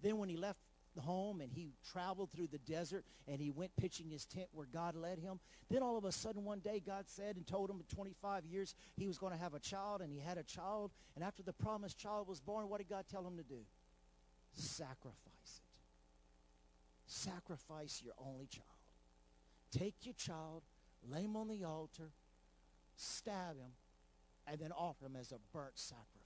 [0.02, 0.60] Then when he left
[0.96, 4.68] the home and he traveled through the desert and he went pitching his tent where
[4.72, 5.40] God led him.
[5.70, 8.76] Then all of a sudden one day God said and told him in 25 years
[8.98, 10.92] he was going to have a child and he had a child.
[11.16, 13.62] And after the promised child was born, what did God tell him to do?
[14.54, 15.16] Sacrifice
[15.46, 15.62] it.
[17.08, 18.66] Sacrifice your only child.
[19.72, 20.64] Take your child,
[21.10, 22.12] lay him on the altar,
[22.96, 23.72] stab him,
[24.48, 26.22] and then offer him as a burnt sacrifice.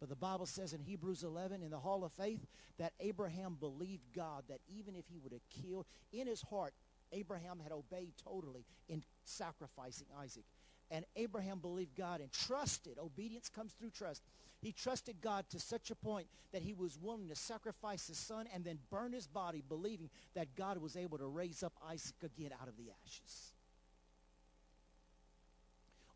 [0.00, 2.46] But the Bible says in Hebrews 11 in the hall of faith
[2.78, 6.72] that Abraham believed God that even if he would have killed, in his heart,
[7.12, 10.44] Abraham had obeyed totally in sacrificing Isaac.
[10.90, 12.98] And Abraham believed God and trusted.
[12.98, 14.22] Obedience comes through trust.
[14.60, 18.46] He trusted God to such a point that he was willing to sacrifice his son
[18.52, 22.50] and then burn his body, believing that God was able to raise up Isaac again
[22.60, 23.52] out of the ashes.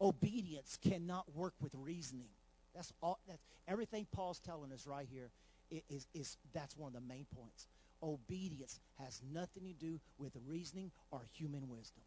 [0.01, 2.31] Obedience cannot work with reasoning.
[2.75, 3.21] That's all.
[3.29, 5.31] That's everything Paul's telling us right here.
[5.89, 7.67] Is, is that's one of the main points.
[8.03, 12.03] Obedience has nothing to do with reasoning or human wisdom.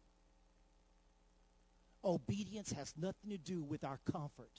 [2.06, 4.52] Obedience has nothing to do with our comfort.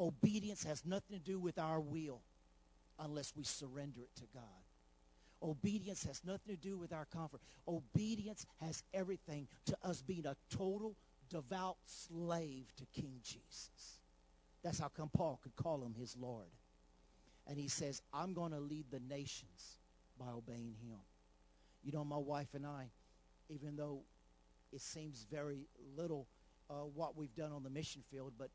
[0.00, 2.22] Obedience has nothing to do with our will
[2.98, 4.42] unless we surrender it to God.
[5.42, 7.42] Obedience has nothing to do with our comfort.
[7.68, 10.96] Obedience has everything to us being a total,
[11.28, 13.98] devout slave to King Jesus.
[14.62, 16.48] That's how come Paul could call him his Lord.
[17.46, 19.78] And he says, I'm going to lead the nations
[20.18, 20.98] by obeying him.
[21.82, 22.86] You know, my wife and I,
[23.50, 24.00] even though
[24.74, 26.26] it seems very little
[26.68, 28.50] uh, what we've done on the mission field, but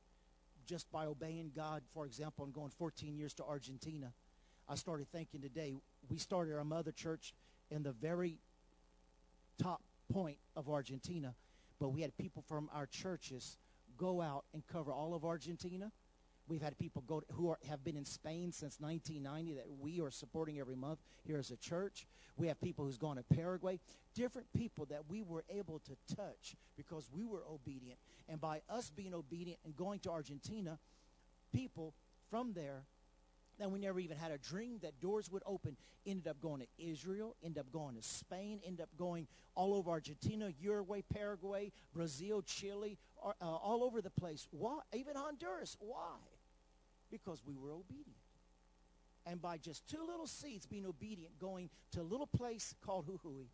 [0.65, 4.11] just by obeying God, for example, and going 14 years to Argentina,
[4.67, 5.76] I started thinking today,
[6.09, 7.34] we started our mother church
[7.72, 8.38] in the very
[9.61, 11.34] top point of Argentina,
[11.80, 13.57] but we had people from our churches
[13.97, 15.91] go out and cover all of Argentina.
[16.50, 20.02] We've had people go to, who are, have been in Spain since 1990 that we
[20.02, 22.08] are supporting every month here as a church.
[22.38, 23.80] We have people who's gone to Paraguay.
[24.16, 28.00] Different people that we were able to touch because we were obedient.
[28.28, 30.80] And by us being obedient and going to Argentina,
[31.54, 31.93] people
[32.32, 32.84] from there
[33.60, 35.76] that we never even had a dream that doors would open
[36.08, 39.91] ended up going to Israel, ended up going to Spain, ended up going all over
[39.91, 44.47] Argentina, Uruguay, Paraguay, Brazil, Chile, uh, all over the place.
[44.52, 44.80] Why?
[44.93, 45.76] Even Honduras.
[45.80, 46.16] Why?
[47.12, 48.16] Because we were obedient.
[49.26, 53.47] And by just two little seeds being obedient, going to a little place called Jujuy,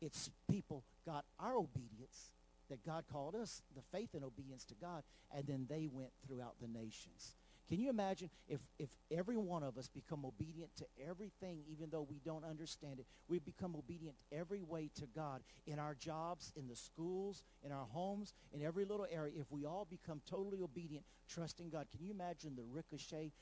[0.00, 2.30] it's people got our obedience
[2.70, 5.02] that God called us, the faith and obedience to God,
[5.34, 7.34] and then they went throughout the nations.
[7.68, 12.06] Can you imagine if, if every one of us become obedient to everything, even though
[12.08, 13.06] we don't understand it?
[13.26, 17.86] We become obedient every way to God in our jobs, in the schools, in our
[17.86, 19.32] homes, in every little area.
[19.38, 23.32] If we all become totally obedient, trusting God, can you imagine the ricochet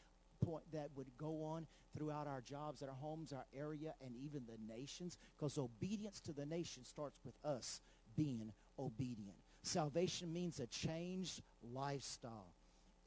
[0.45, 1.67] point that would go on
[1.97, 5.19] throughout our jobs, our homes, our area, and even the nations?
[5.37, 7.81] Because obedience to the nation starts with us
[8.17, 9.37] being obedient.
[9.63, 12.55] Salvation means a changed lifestyle.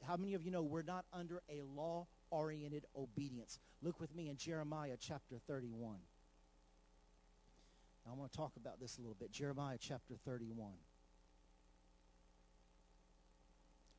[0.04, 3.58] How many of you know we're not under a law-oriented obedience?
[3.82, 5.96] Look with me in Jeremiah chapter 31.
[8.04, 9.32] Now, I want to talk about this a little bit.
[9.32, 10.72] Jeremiah chapter 31.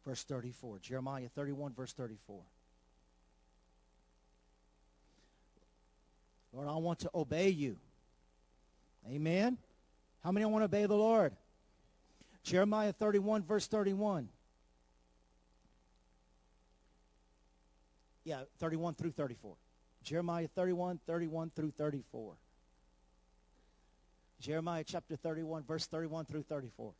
[0.05, 0.79] Verse 34.
[0.79, 2.41] Jeremiah 31, verse 34.
[6.53, 7.77] Lord, I want to obey you.
[9.09, 9.57] Amen.
[10.23, 11.33] How many want to obey the Lord?
[12.43, 14.29] Jeremiah 31, verse 31.
[18.27, 19.55] Yeah, 31 through 34.
[20.03, 22.33] Jeremiah 31, 31 through 34.
[24.41, 26.91] Jeremiah chapter 31, verse 31 through 34.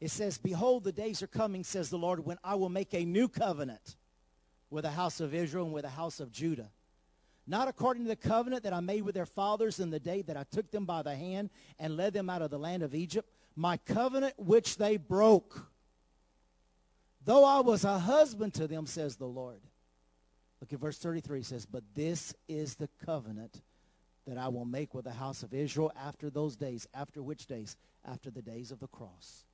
[0.00, 3.04] It says, Behold, the days are coming, says the Lord, when I will make a
[3.04, 3.96] new covenant
[4.70, 6.70] with the house of Israel and with the house of Judah.
[7.46, 10.38] Not according to the covenant that I made with their fathers in the day that
[10.38, 13.28] I took them by the hand and led them out of the land of Egypt,
[13.54, 15.68] my covenant which they broke
[17.28, 19.60] Though I was a husband to them, says the Lord.
[20.62, 21.40] Look at verse 33.
[21.40, 23.60] It says, But this is the covenant
[24.26, 26.86] that I will make with the house of Israel after those days.
[26.94, 27.76] After which days?
[28.02, 29.44] After the days of the cross.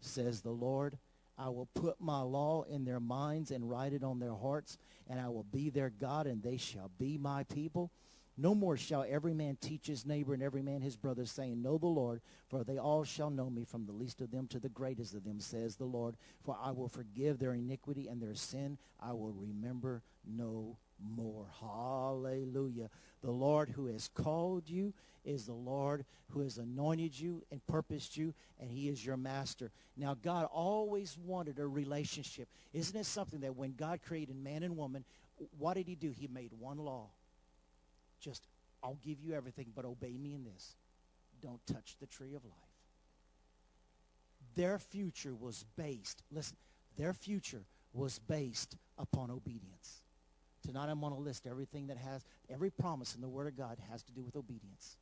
[0.00, 0.96] Says the Lord,
[1.36, 5.20] I will put my law in their minds and write it on their hearts, and
[5.20, 7.90] I will be their God, and they shall be my people.
[8.38, 11.76] No more shall every man teach his neighbor and every man his brother, saying, Know
[11.76, 14.70] the Lord, for they all shall know me, from the least of them to the
[14.70, 16.16] greatest of them, says the Lord.
[16.42, 21.46] For I will forgive their iniquity and their sin I will remember no more.
[21.60, 22.88] Hallelujah.
[23.20, 28.16] The Lord who has called you is the Lord who has anointed you and purposed
[28.16, 29.70] you, and he is your master.
[29.96, 32.48] Now, God always wanted a relationship.
[32.72, 35.04] Isn't it something that when God created man and woman,
[35.58, 36.10] what did he do?
[36.10, 37.08] He made one law.
[38.22, 38.46] Just,
[38.82, 40.76] I'll give you everything, but obey me in this.
[41.42, 42.54] Don't touch the tree of life.
[44.54, 46.56] Their future was based, listen,
[46.96, 50.02] their future was based upon obedience.
[50.64, 53.78] Tonight I'm going to list everything that has, every promise in the Word of God
[53.90, 54.96] has to do with obedience.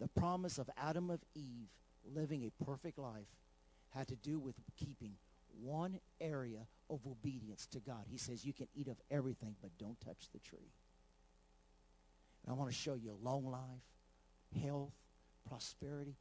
[0.00, 1.68] The promise of Adam of Eve
[2.14, 3.28] living a perfect life
[3.90, 5.12] had to do with keeping
[5.62, 8.04] one area of obedience to God.
[8.10, 10.72] He says you can eat of everything, but don't touch the tree.
[12.44, 14.92] And I want to show you a long life, health,
[15.48, 16.14] prosperity.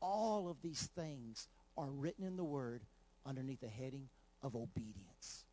[0.00, 2.82] All of these things are written in the Word
[3.26, 4.08] underneath the heading
[4.42, 5.44] of obedience.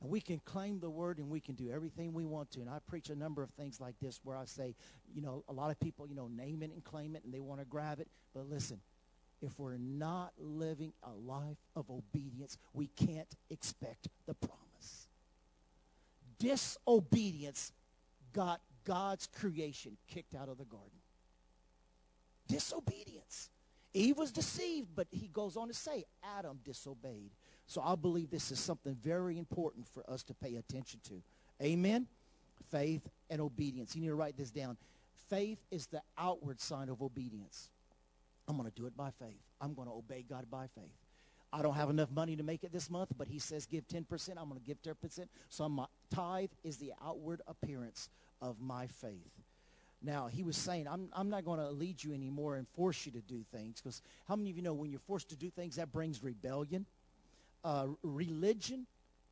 [0.00, 2.60] And we can claim the word and we can do everything we want to.
[2.60, 4.74] And I preach a number of things like this where I say,
[5.14, 7.40] you know, a lot of people, you know, name it and claim it and they
[7.40, 8.08] want to grab it.
[8.34, 8.80] But listen,
[9.42, 15.08] if we're not living a life of obedience, we can't expect the promise.
[16.38, 17.72] Disobedience
[18.32, 20.90] got God's creation kicked out of the garden.
[22.48, 23.50] Disobedience.
[23.92, 26.04] Eve was deceived, but he goes on to say
[26.36, 27.30] Adam disobeyed.
[27.66, 31.22] So I believe this is something very important for us to pay attention to.
[31.62, 32.06] Amen?
[32.70, 33.94] Faith and obedience.
[33.94, 34.76] You need to write this down.
[35.28, 37.70] Faith is the outward sign of obedience.
[38.48, 39.38] I'm going to do it by faith.
[39.60, 40.94] I'm going to obey God by faith.
[41.52, 44.30] I don't have enough money to make it this month, but he says give 10%.
[44.36, 45.26] I'm going to give 10%.
[45.48, 48.08] So my tithe is the outward appearance
[48.40, 49.30] of my faith.
[50.02, 53.12] Now, he was saying, I'm, I'm not going to lead you anymore and force you
[53.12, 53.80] to do things.
[53.80, 56.86] Because how many of you know when you're forced to do things, that brings rebellion?
[57.64, 58.86] uh, religion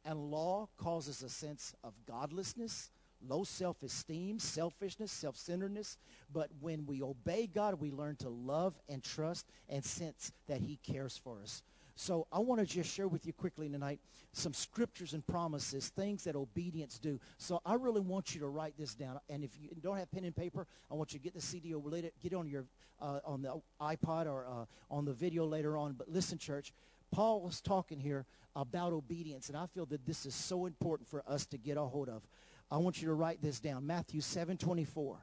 [0.04, 2.90] and law causes a sense of godlessness,
[3.26, 5.96] low self-esteem, selfishness, self-centeredness.
[6.32, 10.78] But when we obey God, we learn to love and trust and sense that he
[10.82, 11.62] cares for us.
[12.00, 13.98] So I want to just share with you quickly tonight
[14.32, 17.18] some scriptures and promises, things that obedience do.
[17.38, 19.18] So I really want you to write this down.
[19.28, 21.74] And if you don't have pen and paper, I want you to get the CD
[21.74, 22.66] or get it on your
[23.02, 25.94] uh, on the iPod or uh, on the video later on.
[25.94, 26.72] But listen, church,
[27.10, 31.24] Paul was talking here about obedience, and I feel that this is so important for
[31.26, 32.22] us to get a hold of.
[32.70, 33.84] I want you to write this down.
[33.84, 35.16] Matthew 7.24.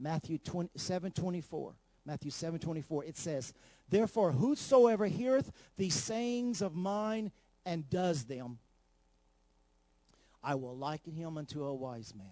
[0.00, 1.74] Matthew 20, 7.24.
[2.04, 3.08] Matthew 7.24.
[3.08, 3.52] It says,
[3.88, 7.32] Therefore, whosoever heareth these sayings of mine
[7.64, 8.58] and does them,
[10.42, 12.26] I will liken him unto a wise man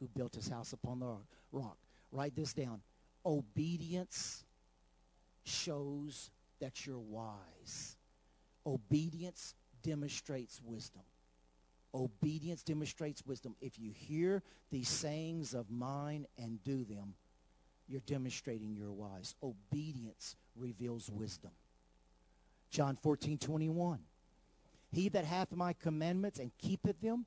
[0.00, 1.16] who built his house upon the
[1.52, 1.76] rock.
[2.12, 2.80] Write this down.
[3.26, 4.44] Obedience
[5.44, 6.30] shows
[6.60, 7.96] that you're wise.
[8.66, 11.02] Obedience demonstrates wisdom.
[11.94, 13.54] Obedience demonstrates wisdom.
[13.60, 17.14] If you hear these sayings of mine and do them,
[17.88, 19.34] you're demonstrating you're wise.
[19.42, 21.50] Obedience reveals wisdom.
[22.70, 23.98] John 14, 21.
[24.92, 27.26] He that hath my commandments and keepeth them,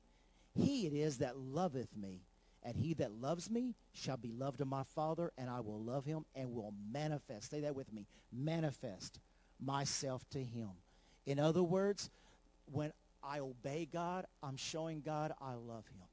[0.54, 2.20] he it is that loveth me.
[2.64, 6.04] And he that loves me shall be loved of my Father, and I will love
[6.04, 7.50] him and will manifest.
[7.50, 8.06] Say that with me.
[8.32, 9.18] Manifest
[9.60, 10.70] myself to him.
[11.26, 12.08] In other words,
[12.70, 12.92] when
[13.22, 16.06] I obey God, I'm showing God I love him.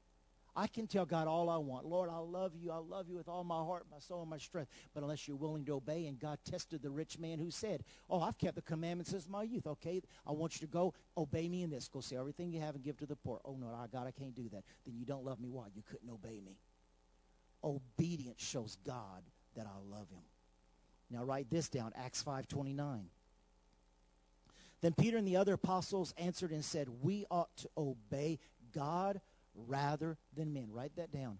[0.56, 1.86] I can tell God all I want.
[1.86, 2.70] Lord, I love you.
[2.72, 4.70] I love you with all my heart, my soul, and my strength.
[4.94, 8.20] But unless you're willing to obey, and God tested the rich man who said, oh,
[8.20, 9.66] I've kept the commandments since my youth.
[9.66, 11.88] Okay, I want you to go obey me in this.
[11.88, 13.40] Go sell everything you have and give to the poor.
[13.44, 14.64] Oh, no, God, I can't do that.
[14.84, 15.48] Then you don't love me.
[15.48, 15.66] Why?
[15.74, 16.58] You couldn't obey me.
[17.62, 19.22] Obedience shows God
[19.54, 20.22] that I love him.
[21.10, 23.02] Now write this down, Acts 5.29.
[24.80, 28.38] Then Peter and the other apostles answered and said, we ought to obey
[28.72, 29.20] God
[29.54, 30.68] rather than men.
[30.70, 31.38] Write that down.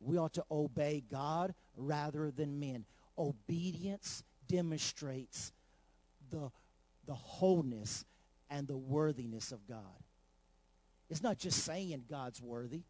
[0.00, 2.84] We ought to obey God rather than men.
[3.18, 5.52] Obedience demonstrates
[6.30, 6.50] the,
[7.06, 8.04] the wholeness
[8.50, 10.02] and the worthiness of God.
[11.08, 12.82] It's not just saying God's worthy,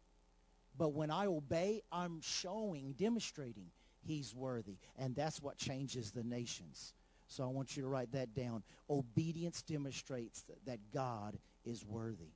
[0.77, 3.67] but when I obey, I'm showing, demonstrating
[4.05, 4.77] he's worthy.
[4.97, 6.93] And that's what changes the nations.
[7.27, 8.63] So I want you to write that down.
[8.89, 12.31] Obedience demonstrates that God is worthy.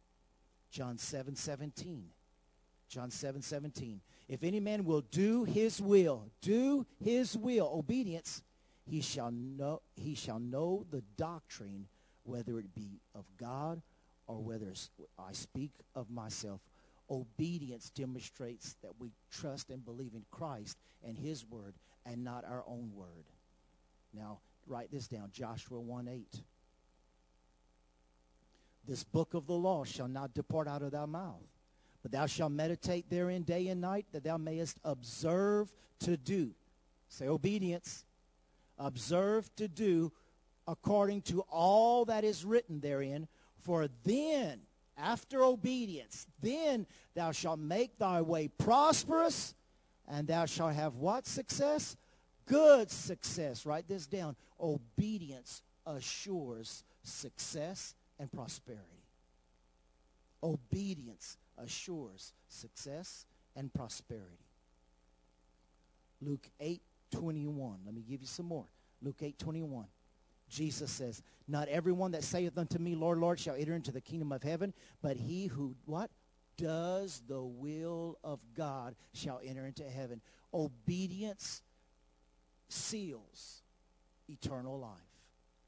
[0.69, 2.05] John 7, 17.
[2.91, 4.01] John 7, 17.
[4.27, 8.43] If any man will do his will, do his will, obedience,
[8.85, 11.87] he shall know, he shall know the doctrine,
[12.23, 13.81] whether it be of God
[14.27, 14.73] or whether
[15.17, 16.61] I speak of myself.
[17.09, 21.75] Obedience demonstrates that we trust and believe in Christ and his word
[22.05, 23.25] and not our own word.
[24.13, 26.43] Now, Write this down, Joshua 1 8.
[28.87, 31.47] This book of the law shall not depart out of thy mouth,
[32.01, 36.51] But thou shalt meditate therein day and night, that thou mayest observe to do.
[37.09, 38.05] Say obedience.
[38.79, 40.11] Observe to do
[40.67, 43.27] according to all that is written therein.
[43.59, 44.61] For then,
[44.97, 49.53] after obedience, then thou shalt make thy way prosperous,
[50.07, 51.95] and thou shalt have what success?
[52.45, 53.65] Good success.
[53.65, 54.35] Write this down.
[54.59, 58.85] Obedience assures success and prosperity.
[60.43, 64.45] Obedience assures success and prosperity.
[66.21, 66.81] Luke 8,
[67.11, 67.79] 21.
[67.85, 68.65] Let me give you some more.
[69.01, 69.85] Luke 8, 21.
[70.49, 74.31] Jesus says, Not everyone that saith unto me, Lord, Lord, shall enter into the kingdom
[74.31, 76.11] of heaven, but he who, what?
[76.57, 80.21] Does the will of God shall enter into heaven.
[80.53, 81.61] Obedience
[82.69, 83.61] seals
[84.29, 84.99] eternal life.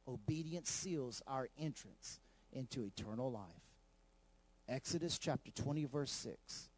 [0.07, 2.19] Obedience seals our entrance
[2.51, 3.41] into eternal life.
[4.67, 6.69] Exodus chapter 20, verse 6.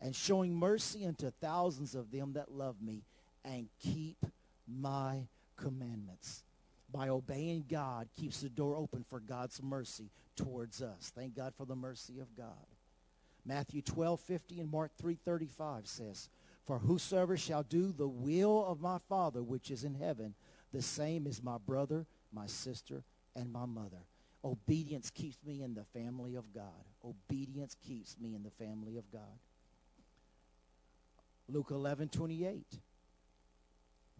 [0.00, 3.02] And showing mercy unto thousands of them that love me
[3.44, 4.24] and keep
[4.66, 6.44] my commandments.
[6.92, 11.12] By obeying God keeps the door open for God's mercy towards us.
[11.14, 12.66] Thank God for the mercy of God.
[13.44, 16.28] Matthew 12, 50 and Mark 3, 35 says,
[16.66, 20.34] For whosoever shall do the will of my Father which is in heaven,
[20.72, 23.02] the same is my brother, my sister,
[23.34, 24.04] and my mother.
[24.44, 26.84] Obedience keeps me in the family of God.
[27.04, 29.38] Obedience keeps me in the family of God.
[31.48, 32.64] Luke 11, 28.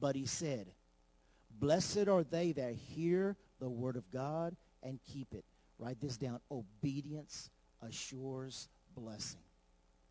[0.01, 0.67] But he said,
[1.61, 5.45] Blessed are they that hear the word of God and keep it.
[5.79, 6.41] Write this down.
[6.51, 7.51] Obedience
[7.83, 9.41] assures blessing.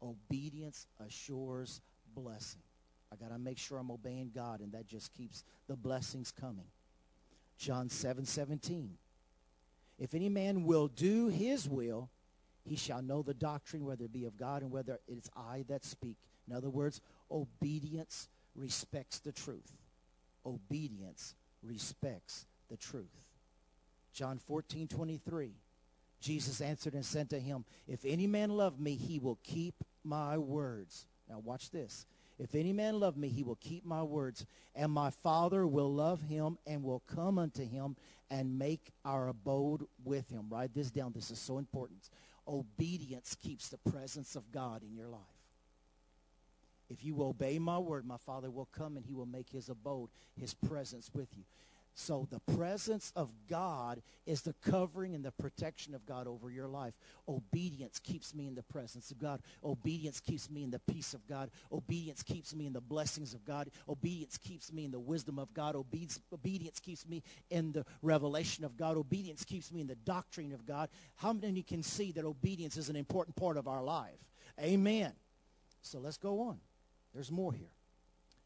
[0.01, 1.81] Obedience assures
[2.15, 2.61] blessing.
[3.11, 6.67] I got to make sure I'm obeying God, and that just keeps the blessings coming.
[7.57, 8.97] John 7, 17.
[9.99, 12.09] If any man will do his will,
[12.63, 15.63] he shall know the doctrine, whether it be of God and whether it is I
[15.69, 16.17] that speak.
[16.47, 19.73] In other words, obedience respects the truth.
[20.45, 23.05] Obedience respects the truth.
[24.13, 25.51] John 14, 23.
[26.19, 30.37] Jesus answered and said to him, If any man love me, he will keep my
[30.37, 31.05] words.
[31.29, 32.05] Now watch this.
[32.39, 36.21] If any man love me, he will keep my words, and my Father will love
[36.21, 37.95] him and will come unto him
[38.29, 40.47] and make our abode with him.
[40.49, 41.13] Write this down.
[41.15, 42.09] This is so important.
[42.47, 45.21] Obedience keeps the presence of God in your life.
[46.89, 50.09] If you obey my word, my Father will come and he will make his abode,
[50.39, 51.43] his presence with you.
[51.99, 56.67] So the presence of God is the covering and the protection of God over your
[56.67, 56.93] life.
[57.27, 59.41] Obedience keeps me in the presence of God.
[59.63, 61.49] Obedience keeps me in the peace of God.
[61.71, 63.71] Obedience keeps me in the blessings of God.
[63.89, 65.75] Obedience keeps me in the wisdom of God.
[65.75, 68.95] Obedience, obedience keeps me in the revelation of God.
[68.95, 70.89] Obedience keeps me in the doctrine of God.
[71.15, 74.19] How many can see that obedience is an important part of our life?
[74.61, 75.13] Amen.
[75.81, 76.59] So let's go on.
[77.15, 77.73] There's more here.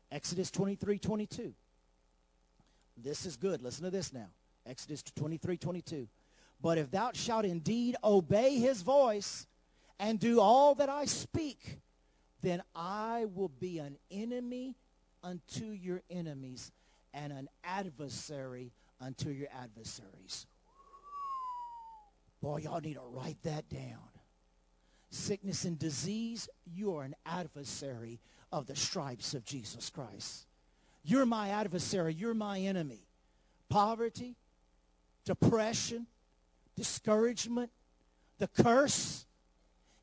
[0.10, 1.54] Exodus 23, 22.
[3.04, 3.62] This is good.
[3.62, 4.28] Listen to this now.
[4.66, 6.08] Exodus 23, 22.
[6.62, 9.48] But if thou shalt indeed obey his voice
[10.00, 11.80] and do all that I speak,
[12.42, 14.76] then I will be an enemy
[15.24, 16.72] unto your enemies
[17.14, 20.46] and an adversary unto your adversaries.
[22.42, 24.10] Boy, y'all need to write that down.
[25.10, 28.20] Sickness and disease, you are an adversary
[28.52, 30.46] of the stripes of Jesus Christ.
[31.04, 32.14] You're my adversary.
[32.14, 33.00] You're my enemy.
[33.70, 34.36] Poverty,
[35.26, 36.08] depression,
[36.76, 37.72] discouragement,
[38.38, 39.26] the curse.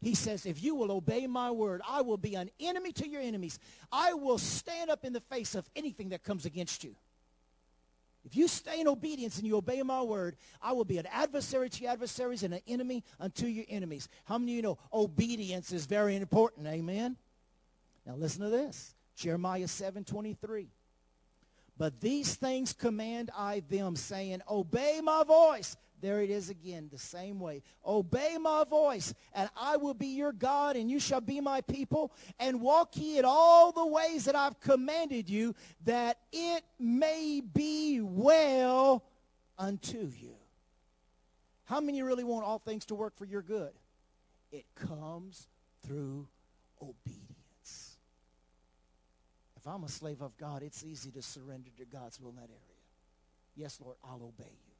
[0.01, 3.21] He says, if you will obey my word, I will be an enemy to your
[3.21, 3.59] enemies.
[3.91, 6.95] I will stand up in the face of anything that comes against you.
[8.25, 11.71] If you stay in obedience and you obey my word, I will be an adversary
[11.71, 14.09] to your adversaries and an enemy unto your enemies.
[14.25, 16.67] How many of you know obedience is very important?
[16.67, 17.17] Amen?
[18.07, 18.95] Now listen to this.
[19.17, 20.69] Jeremiah 7, 23.
[21.79, 25.77] But these things command I them, saying, Obey my voice.
[26.01, 27.63] There it is again, the same way.
[27.85, 32.13] Obey my voice, and I will be your God, and you shall be my people.
[32.39, 38.01] And walk ye in all the ways that I've commanded you, that it may be
[38.01, 39.05] well
[39.59, 40.35] unto you.
[41.65, 43.73] How many really want all things to work for your good?
[44.53, 45.49] It comes
[45.85, 46.29] through
[46.81, 47.18] obedience.
[49.67, 52.79] I'm a slave of God, it's easy to surrender to God's will in that area.
[53.57, 54.73] Yes, Lord, I'll obey you.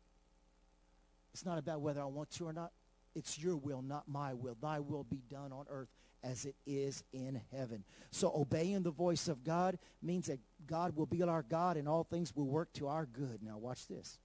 [1.33, 2.73] It's not about whether I want to or not.
[3.15, 4.57] It's your will, not my will.
[4.61, 5.89] Thy will be done on earth
[6.23, 7.85] as it is in heaven.
[8.11, 12.05] So obeying the voice of God means that God will be our God and all
[12.05, 13.41] things will work to our good.
[13.43, 14.19] Now watch this.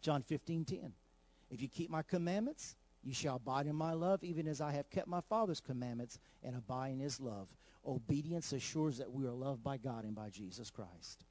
[0.00, 0.92] John 15, 10.
[1.50, 4.90] If you keep my commandments, You shall abide in my love, even as I have
[4.90, 7.48] kept my Father's commandments and abide in his love.
[7.86, 11.24] Obedience assures that we are loved by God and by Jesus Christ.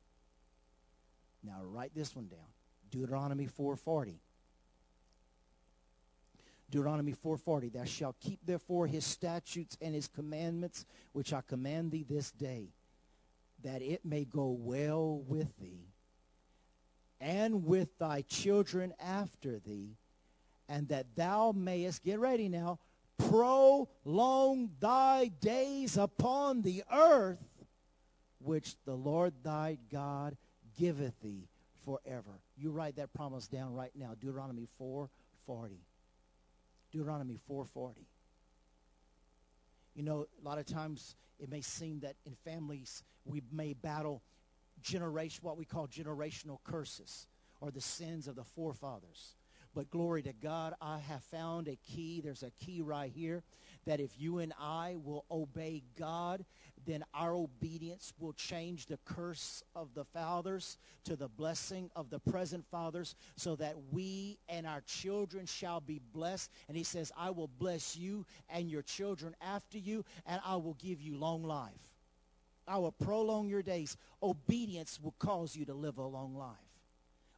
[1.44, 2.40] Now write this one down.
[2.90, 4.16] Deuteronomy 4.40.
[6.70, 12.06] Deuteronomy 4.40, Thou shalt keep therefore his statutes and his commandments, which I command thee
[12.08, 12.70] this day,
[13.64, 15.88] that it may go well with thee,
[17.22, 19.96] and with thy children after thee,
[20.70, 22.80] and that thou mayest, get ready now,
[23.18, 27.44] prolong thy days upon the earth,
[28.40, 30.38] which the Lord thy God
[30.78, 31.48] giveth thee
[31.86, 32.42] forever.
[32.58, 35.78] You write that promise down right now, Deuteronomy 4.40.
[36.92, 37.94] Deuteronomy 4.40.
[39.96, 44.22] You know, a lot of times it may seem that in families we may battle
[44.82, 47.28] generation, what we call generational curses
[47.62, 49.37] or the sins of the forefathers.
[49.78, 52.20] But glory to God, I have found a key.
[52.20, 53.44] There's a key right here
[53.86, 56.44] that if you and I will obey God,
[56.88, 62.18] then our obedience will change the curse of the fathers to the blessing of the
[62.18, 66.50] present fathers so that we and our children shall be blessed.
[66.68, 70.74] And he says, I will bless you and your children after you, and I will
[70.82, 71.94] give you long life.
[72.68, 73.96] I will prolong your days.
[74.24, 76.67] Obedience will cause you to live a long life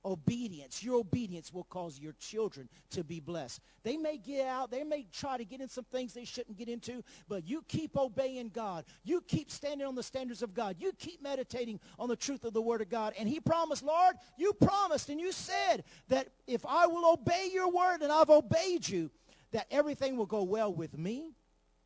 [0.05, 0.83] obedience.
[0.83, 3.61] Your obedience will cause your children to be blessed.
[3.83, 6.69] They may get out, they may try to get in some things they shouldn't get
[6.69, 8.85] into, but you keep obeying God.
[9.03, 10.77] You keep standing on the standards of God.
[10.79, 13.13] You keep meditating on the truth of the word of God.
[13.17, 17.71] And he promised, Lord, you promised and you said that if I will obey your
[17.71, 19.09] word and I've obeyed you,
[19.51, 21.31] that everything will go well with me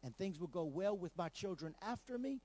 [0.03, 2.41] and things will go well with my children after me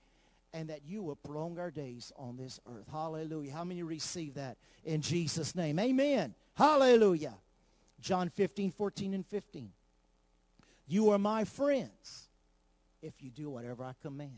[0.53, 2.87] and that you will prolong our days on this earth.
[2.91, 3.53] Hallelujah.
[3.53, 5.79] How many receive that in Jesus' name?
[5.79, 6.35] Amen.
[6.55, 7.35] Hallelujah.
[8.01, 9.71] John 15, 14, and 15.
[10.87, 12.29] You are my friends
[13.03, 14.33] if you do whatever I command.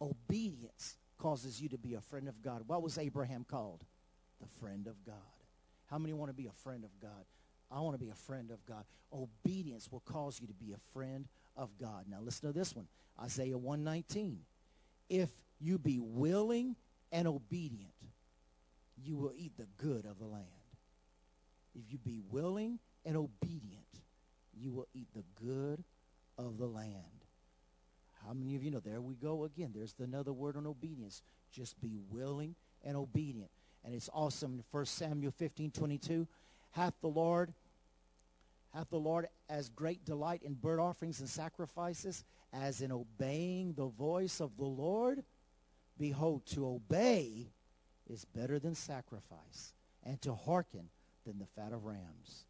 [0.00, 2.64] Obedience causes you to be a friend of God.
[2.66, 3.82] What was Abraham called?
[4.40, 5.14] The friend of God.
[5.86, 7.24] How many want to be a friend of God?
[7.70, 8.84] I want to be a friend of God.
[9.12, 11.26] Obedience will cause you to be a friend
[11.56, 12.04] of God.
[12.08, 12.86] Now listen to this one.
[13.22, 14.40] Isaiah 119.
[15.08, 16.76] If you be willing
[17.12, 17.92] and obedient,
[18.96, 20.46] you will eat the good of the land.
[21.74, 23.84] If you be willing and obedient,
[24.52, 25.84] you will eat the good
[26.38, 27.24] of the land.
[28.26, 28.80] How many of you know?
[28.80, 29.72] There we go again.
[29.74, 31.22] There's another word on obedience.
[31.52, 33.50] Just be willing and obedient.
[33.84, 36.26] And it's awesome in 1 Samuel 15, 22.
[36.70, 37.52] Hath the Lord
[38.74, 42.24] hath the Lord as great delight in burnt offerings and sacrifices
[42.62, 45.22] as in obeying the voice of the Lord?
[45.98, 47.48] Behold, to obey
[48.10, 49.72] is better than sacrifice,
[50.04, 50.88] and to hearken
[51.26, 52.44] than the fat of rams.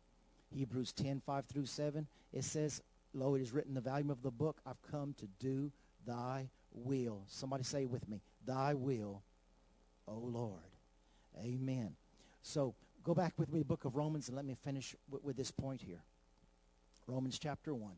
[0.54, 2.82] Hebrews 10, 5 through 7, it says,
[3.12, 5.70] Lo, it is written the volume of the book, I've come to do
[6.06, 7.22] thy will.
[7.28, 9.22] Somebody say with me, thy will,
[10.08, 10.60] O Lord.
[11.40, 11.94] Amen.
[12.42, 12.74] So
[13.04, 15.36] go back with me to the book of Romans and let me finish with, with
[15.36, 16.02] this point here.
[17.06, 17.92] Romans chapter 1.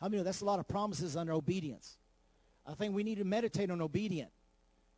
[0.00, 1.98] How many know that's a lot of promises under obedience?
[2.66, 4.30] I think we need to meditate on obedience.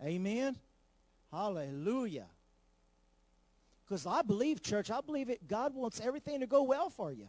[0.03, 0.57] Amen?
[1.33, 2.27] Hallelujah.
[3.85, 5.49] Because I believe, church, I believe it.
[5.49, 7.29] God wants everything to go well for you.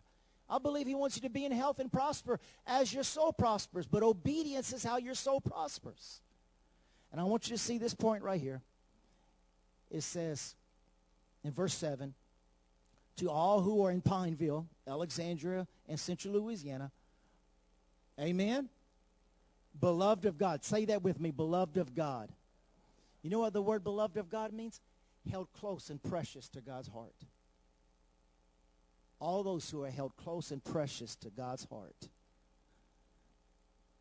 [0.49, 3.87] I believe he wants you to be in health and prosper as your soul prospers.
[3.87, 6.21] But obedience is how your soul prospers.
[7.11, 8.61] And I want you to see this point right here.
[9.89, 10.55] It says
[11.43, 12.13] in verse 7,
[13.17, 16.91] to all who are in Pineville, Alexandria, and Central Louisiana.
[18.19, 18.69] Amen?
[19.79, 20.63] Beloved of God.
[20.63, 22.29] Say that with me, beloved of God.
[23.21, 24.81] You know what the word beloved of God means?
[25.29, 27.15] Held close and precious to God's heart.
[29.19, 32.09] All those who are held close and precious to God's heart.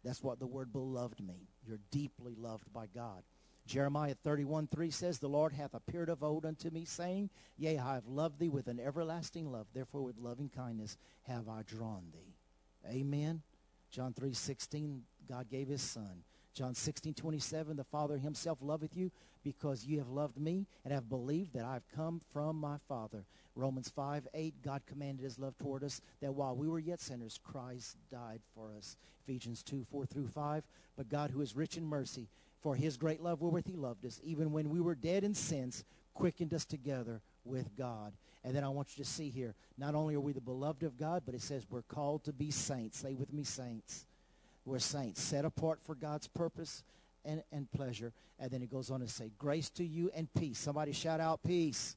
[0.04, 1.48] That's what the word beloved means.
[1.66, 3.22] You're deeply loved by God.
[3.66, 7.94] Jeremiah 31, 3 says, The Lord hath appeared of old unto me, saying, Yea, I
[7.94, 9.68] have loved thee with an everlasting love.
[9.72, 12.34] Therefore with loving kindness have I drawn thee.
[12.90, 13.42] Amen.
[13.92, 16.24] John 3, 16, God gave his son.
[16.54, 19.10] John 16, 27, the Father himself loveth you
[19.44, 23.24] because you have loved me and have believed that I have come from my Father.
[23.54, 27.38] Romans 5, 8, God commanded his love toward us that while we were yet sinners,
[27.42, 28.96] Christ died for us.
[29.26, 30.64] Ephesians 2, 4 through 5,
[30.96, 32.28] but God who is rich in mercy,
[32.62, 35.84] for his great love wherewith he loved us, even when we were dead in sins,
[36.14, 38.12] quickened us together with God.
[38.44, 40.96] And then I want you to see here, not only are we the beloved of
[40.96, 42.98] God, but it says we're called to be saints.
[42.98, 44.06] Say with me, saints.
[44.64, 46.82] We're saints, set apart for God's purpose
[47.24, 48.12] and, and pleasure.
[48.38, 50.58] And then it goes on to say, grace to you and peace.
[50.58, 51.96] Somebody shout out peace.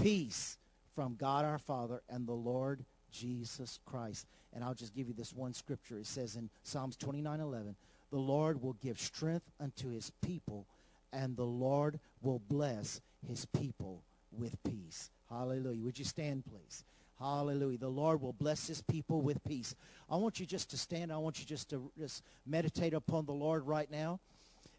[0.00, 0.56] Peace
[0.94, 4.26] from God our Father and the Lord Jesus Christ.
[4.52, 5.98] And I'll just give you this one scripture.
[5.98, 7.74] It says in Psalms 29, 11,
[8.10, 10.66] the Lord will give strength unto his people,
[11.12, 15.10] and the Lord will bless his people with peace.
[15.32, 15.82] Hallelujah.
[15.82, 16.84] Would you stand, please?
[17.18, 17.78] Hallelujah.
[17.78, 19.74] The Lord will bless his people with peace.
[20.10, 21.12] I want you just to stand.
[21.12, 24.20] I want you just to just meditate upon the Lord right now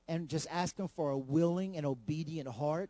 [0.08, 2.89] and just ask him for a willing and obedient heart.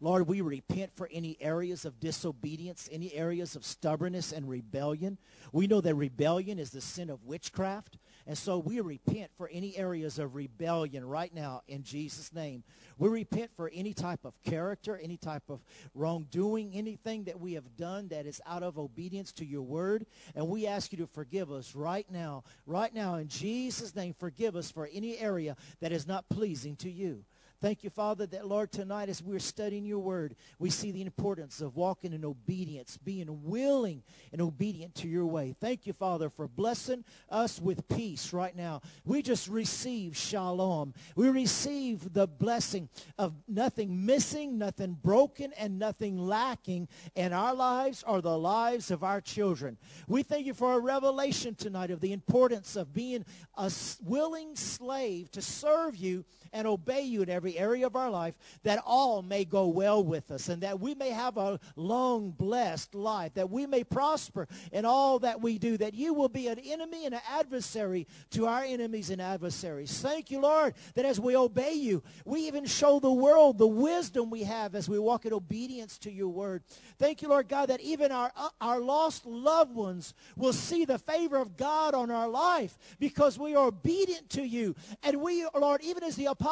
[0.00, 5.18] Lord, we repent for any areas of disobedience, any areas of stubbornness and rebellion.
[5.52, 7.98] We know that rebellion is the sin of witchcraft.
[8.26, 12.64] And so we repent for any areas of rebellion right now in Jesus' name.
[12.96, 15.60] We repent for any type of character, any type of
[15.94, 20.06] wrongdoing, anything that we have done that is out of obedience to your word.
[20.34, 22.44] And we ask you to forgive us right now.
[22.66, 26.90] Right now, in Jesus' name, forgive us for any area that is not pleasing to
[26.90, 27.24] you.
[27.64, 31.62] Thank you, Father, that, Lord, tonight as we're studying your word, we see the importance
[31.62, 34.02] of walking in obedience, being willing
[34.32, 35.56] and obedient to your way.
[35.58, 38.82] Thank you, Father, for blessing us with peace right now.
[39.06, 40.92] We just receive shalom.
[41.16, 48.04] We receive the blessing of nothing missing, nothing broken, and nothing lacking in our lives
[48.06, 49.78] or the lives of our children.
[50.06, 53.24] We thank you for a revelation tonight of the importance of being
[53.56, 58.34] a willing slave to serve you and obey you in every area of our life,
[58.62, 62.94] that all may go well with us and that we may have a long, blessed
[62.94, 66.58] life, that we may prosper in all that we do, that you will be an
[66.60, 70.00] enemy and an adversary to our enemies and adversaries.
[70.00, 74.30] Thank you, Lord, that as we obey you, we even show the world the wisdom
[74.30, 76.62] we have as we walk in obedience to your word.
[76.98, 80.98] Thank you, Lord God, that even our, uh, our lost loved ones will see the
[80.98, 84.76] favor of God on our life because we are obedient to you.
[85.02, 86.43] And we, Lord, even as the apostles,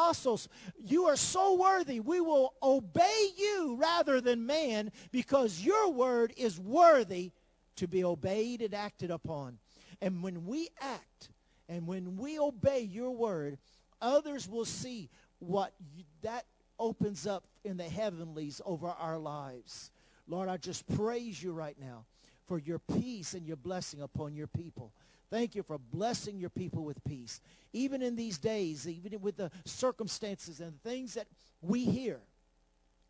[0.83, 1.99] you are so worthy.
[1.99, 7.31] We will obey you rather than man because your word is worthy
[7.77, 9.57] to be obeyed and acted upon.
[10.01, 11.29] And when we act
[11.69, 13.57] and when we obey your word,
[14.01, 15.73] others will see what
[16.21, 16.45] that
[16.79, 19.91] opens up in the heavenlies over our lives.
[20.27, 22.05] Lord, I just praise you right now
[22.45, 24.91] for your peace and your blessing upon your people.
[25.33, 27.41] Thank you for blessing your people with peace.
[27.73, 31.25] Even in these days, even with the circumstances and things that
[31.59, 32.19] we hear,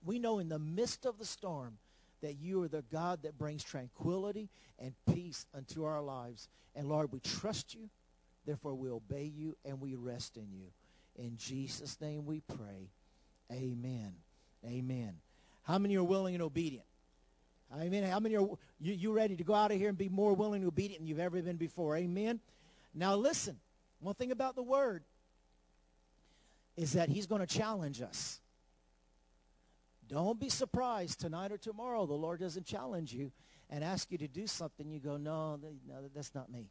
[0.05, 1.73] we know in the midst of the storm
[2.21, 4.47] that you are the God that brings tranquility
[4.79, 6.47] and peace unto our lives.
[6.77, 7.89] And Lord, we trust you.
[8.45, 10.67] Therefore, we obey you and we rest in you.
[11.17, 12.87] In Jesus' name we pray.
[13.51, 14.13] Amen.
[14.65, 15.15] Amen.
[15.63, 16.85] How many are willing and obedient?
[17.71, 18.03] Amen.
[18.03, 18.47] How many are
[18.79, 21.07] you, you ready to go out of here and be more willing and obedient than
[21.07, 21.97] you've ever been before?
[21.97, 22.39] Amen.
[22.93, 23.59] Now listen,
[23.99, 25.03] one thing about the word
[26.77, 28.39] is that he's going to challenge us.
[30.07, 33.31] Don't be surprised tonight or tomorrow the Lord doesn't challenge you
[33.69, 34.89] and ask you to do something.
[34.91, 35.57] You go, no,
[35.87, 36.69] no, that's not me.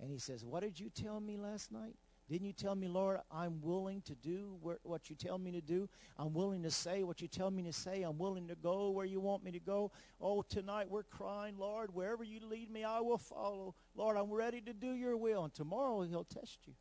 [0.00, 1.96] And he says, what did you tell me last night?
[2.28, 5.88] Didn't you tell me, Lord, I'm willing to do what you tell me to do?
[6.18, 8.02] I'm willing to say what you tell me to say.
[8.02, 9.92] I'm willing to go where you want me to go.
[10.20, 13.76] Oh, tonight we're crying, Lord, wherever you lead me, I will follow.
[13.94, 15.44] Lord, I'm ready to do your will.
[15.44, 16.74] And tomorrow he'll test you.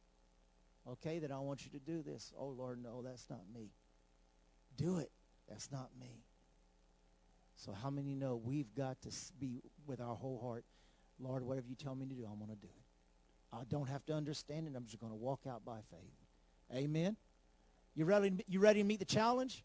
[0.88, 2.34] Okay, that I want you to do this.
[2.39, 3.70] Oh, Lord, no, that's not me.
[4.78, 5.12] Do it.
[5.48, 6.24] That's not me.
[7.56, 10.66] So how many know we've got to be with our whole heart,
[11.20, 12.85] Lord, whatever you tell me to do, I'm going to do it.
[13.60, 14.74] I don't have to understand it.
[14.76, 16.78] I'm just going to walk out by faith.
[16.78, 17.16] Amen.
[17.95, 18.34] You ready?
[18.47, 19.64] You ready to meet the challenge?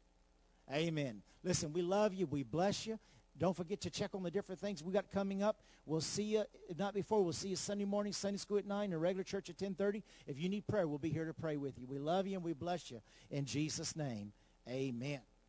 [0.73, 1.23] Amen.
[1.43, 2.27] Listen, we love you.
[2.27, 2.99] We bless you.
[3.39, 5.63] Don't forget to check on the different things we got coming up.
[5.87, 6.45] We'll see you,
[6.79, 9.55] not before, we'll see you Sunday morning, Sunday school at 9, and regular church at
[9.55, 10.03] 1030.
[10.27, 11.87] If you need prayer, we'll be here to pray with you.
[11.87, 13.01] We love you and we bless you.
[13.31, 14.33] In Jesus' name,
[14.69, 15.21] amen.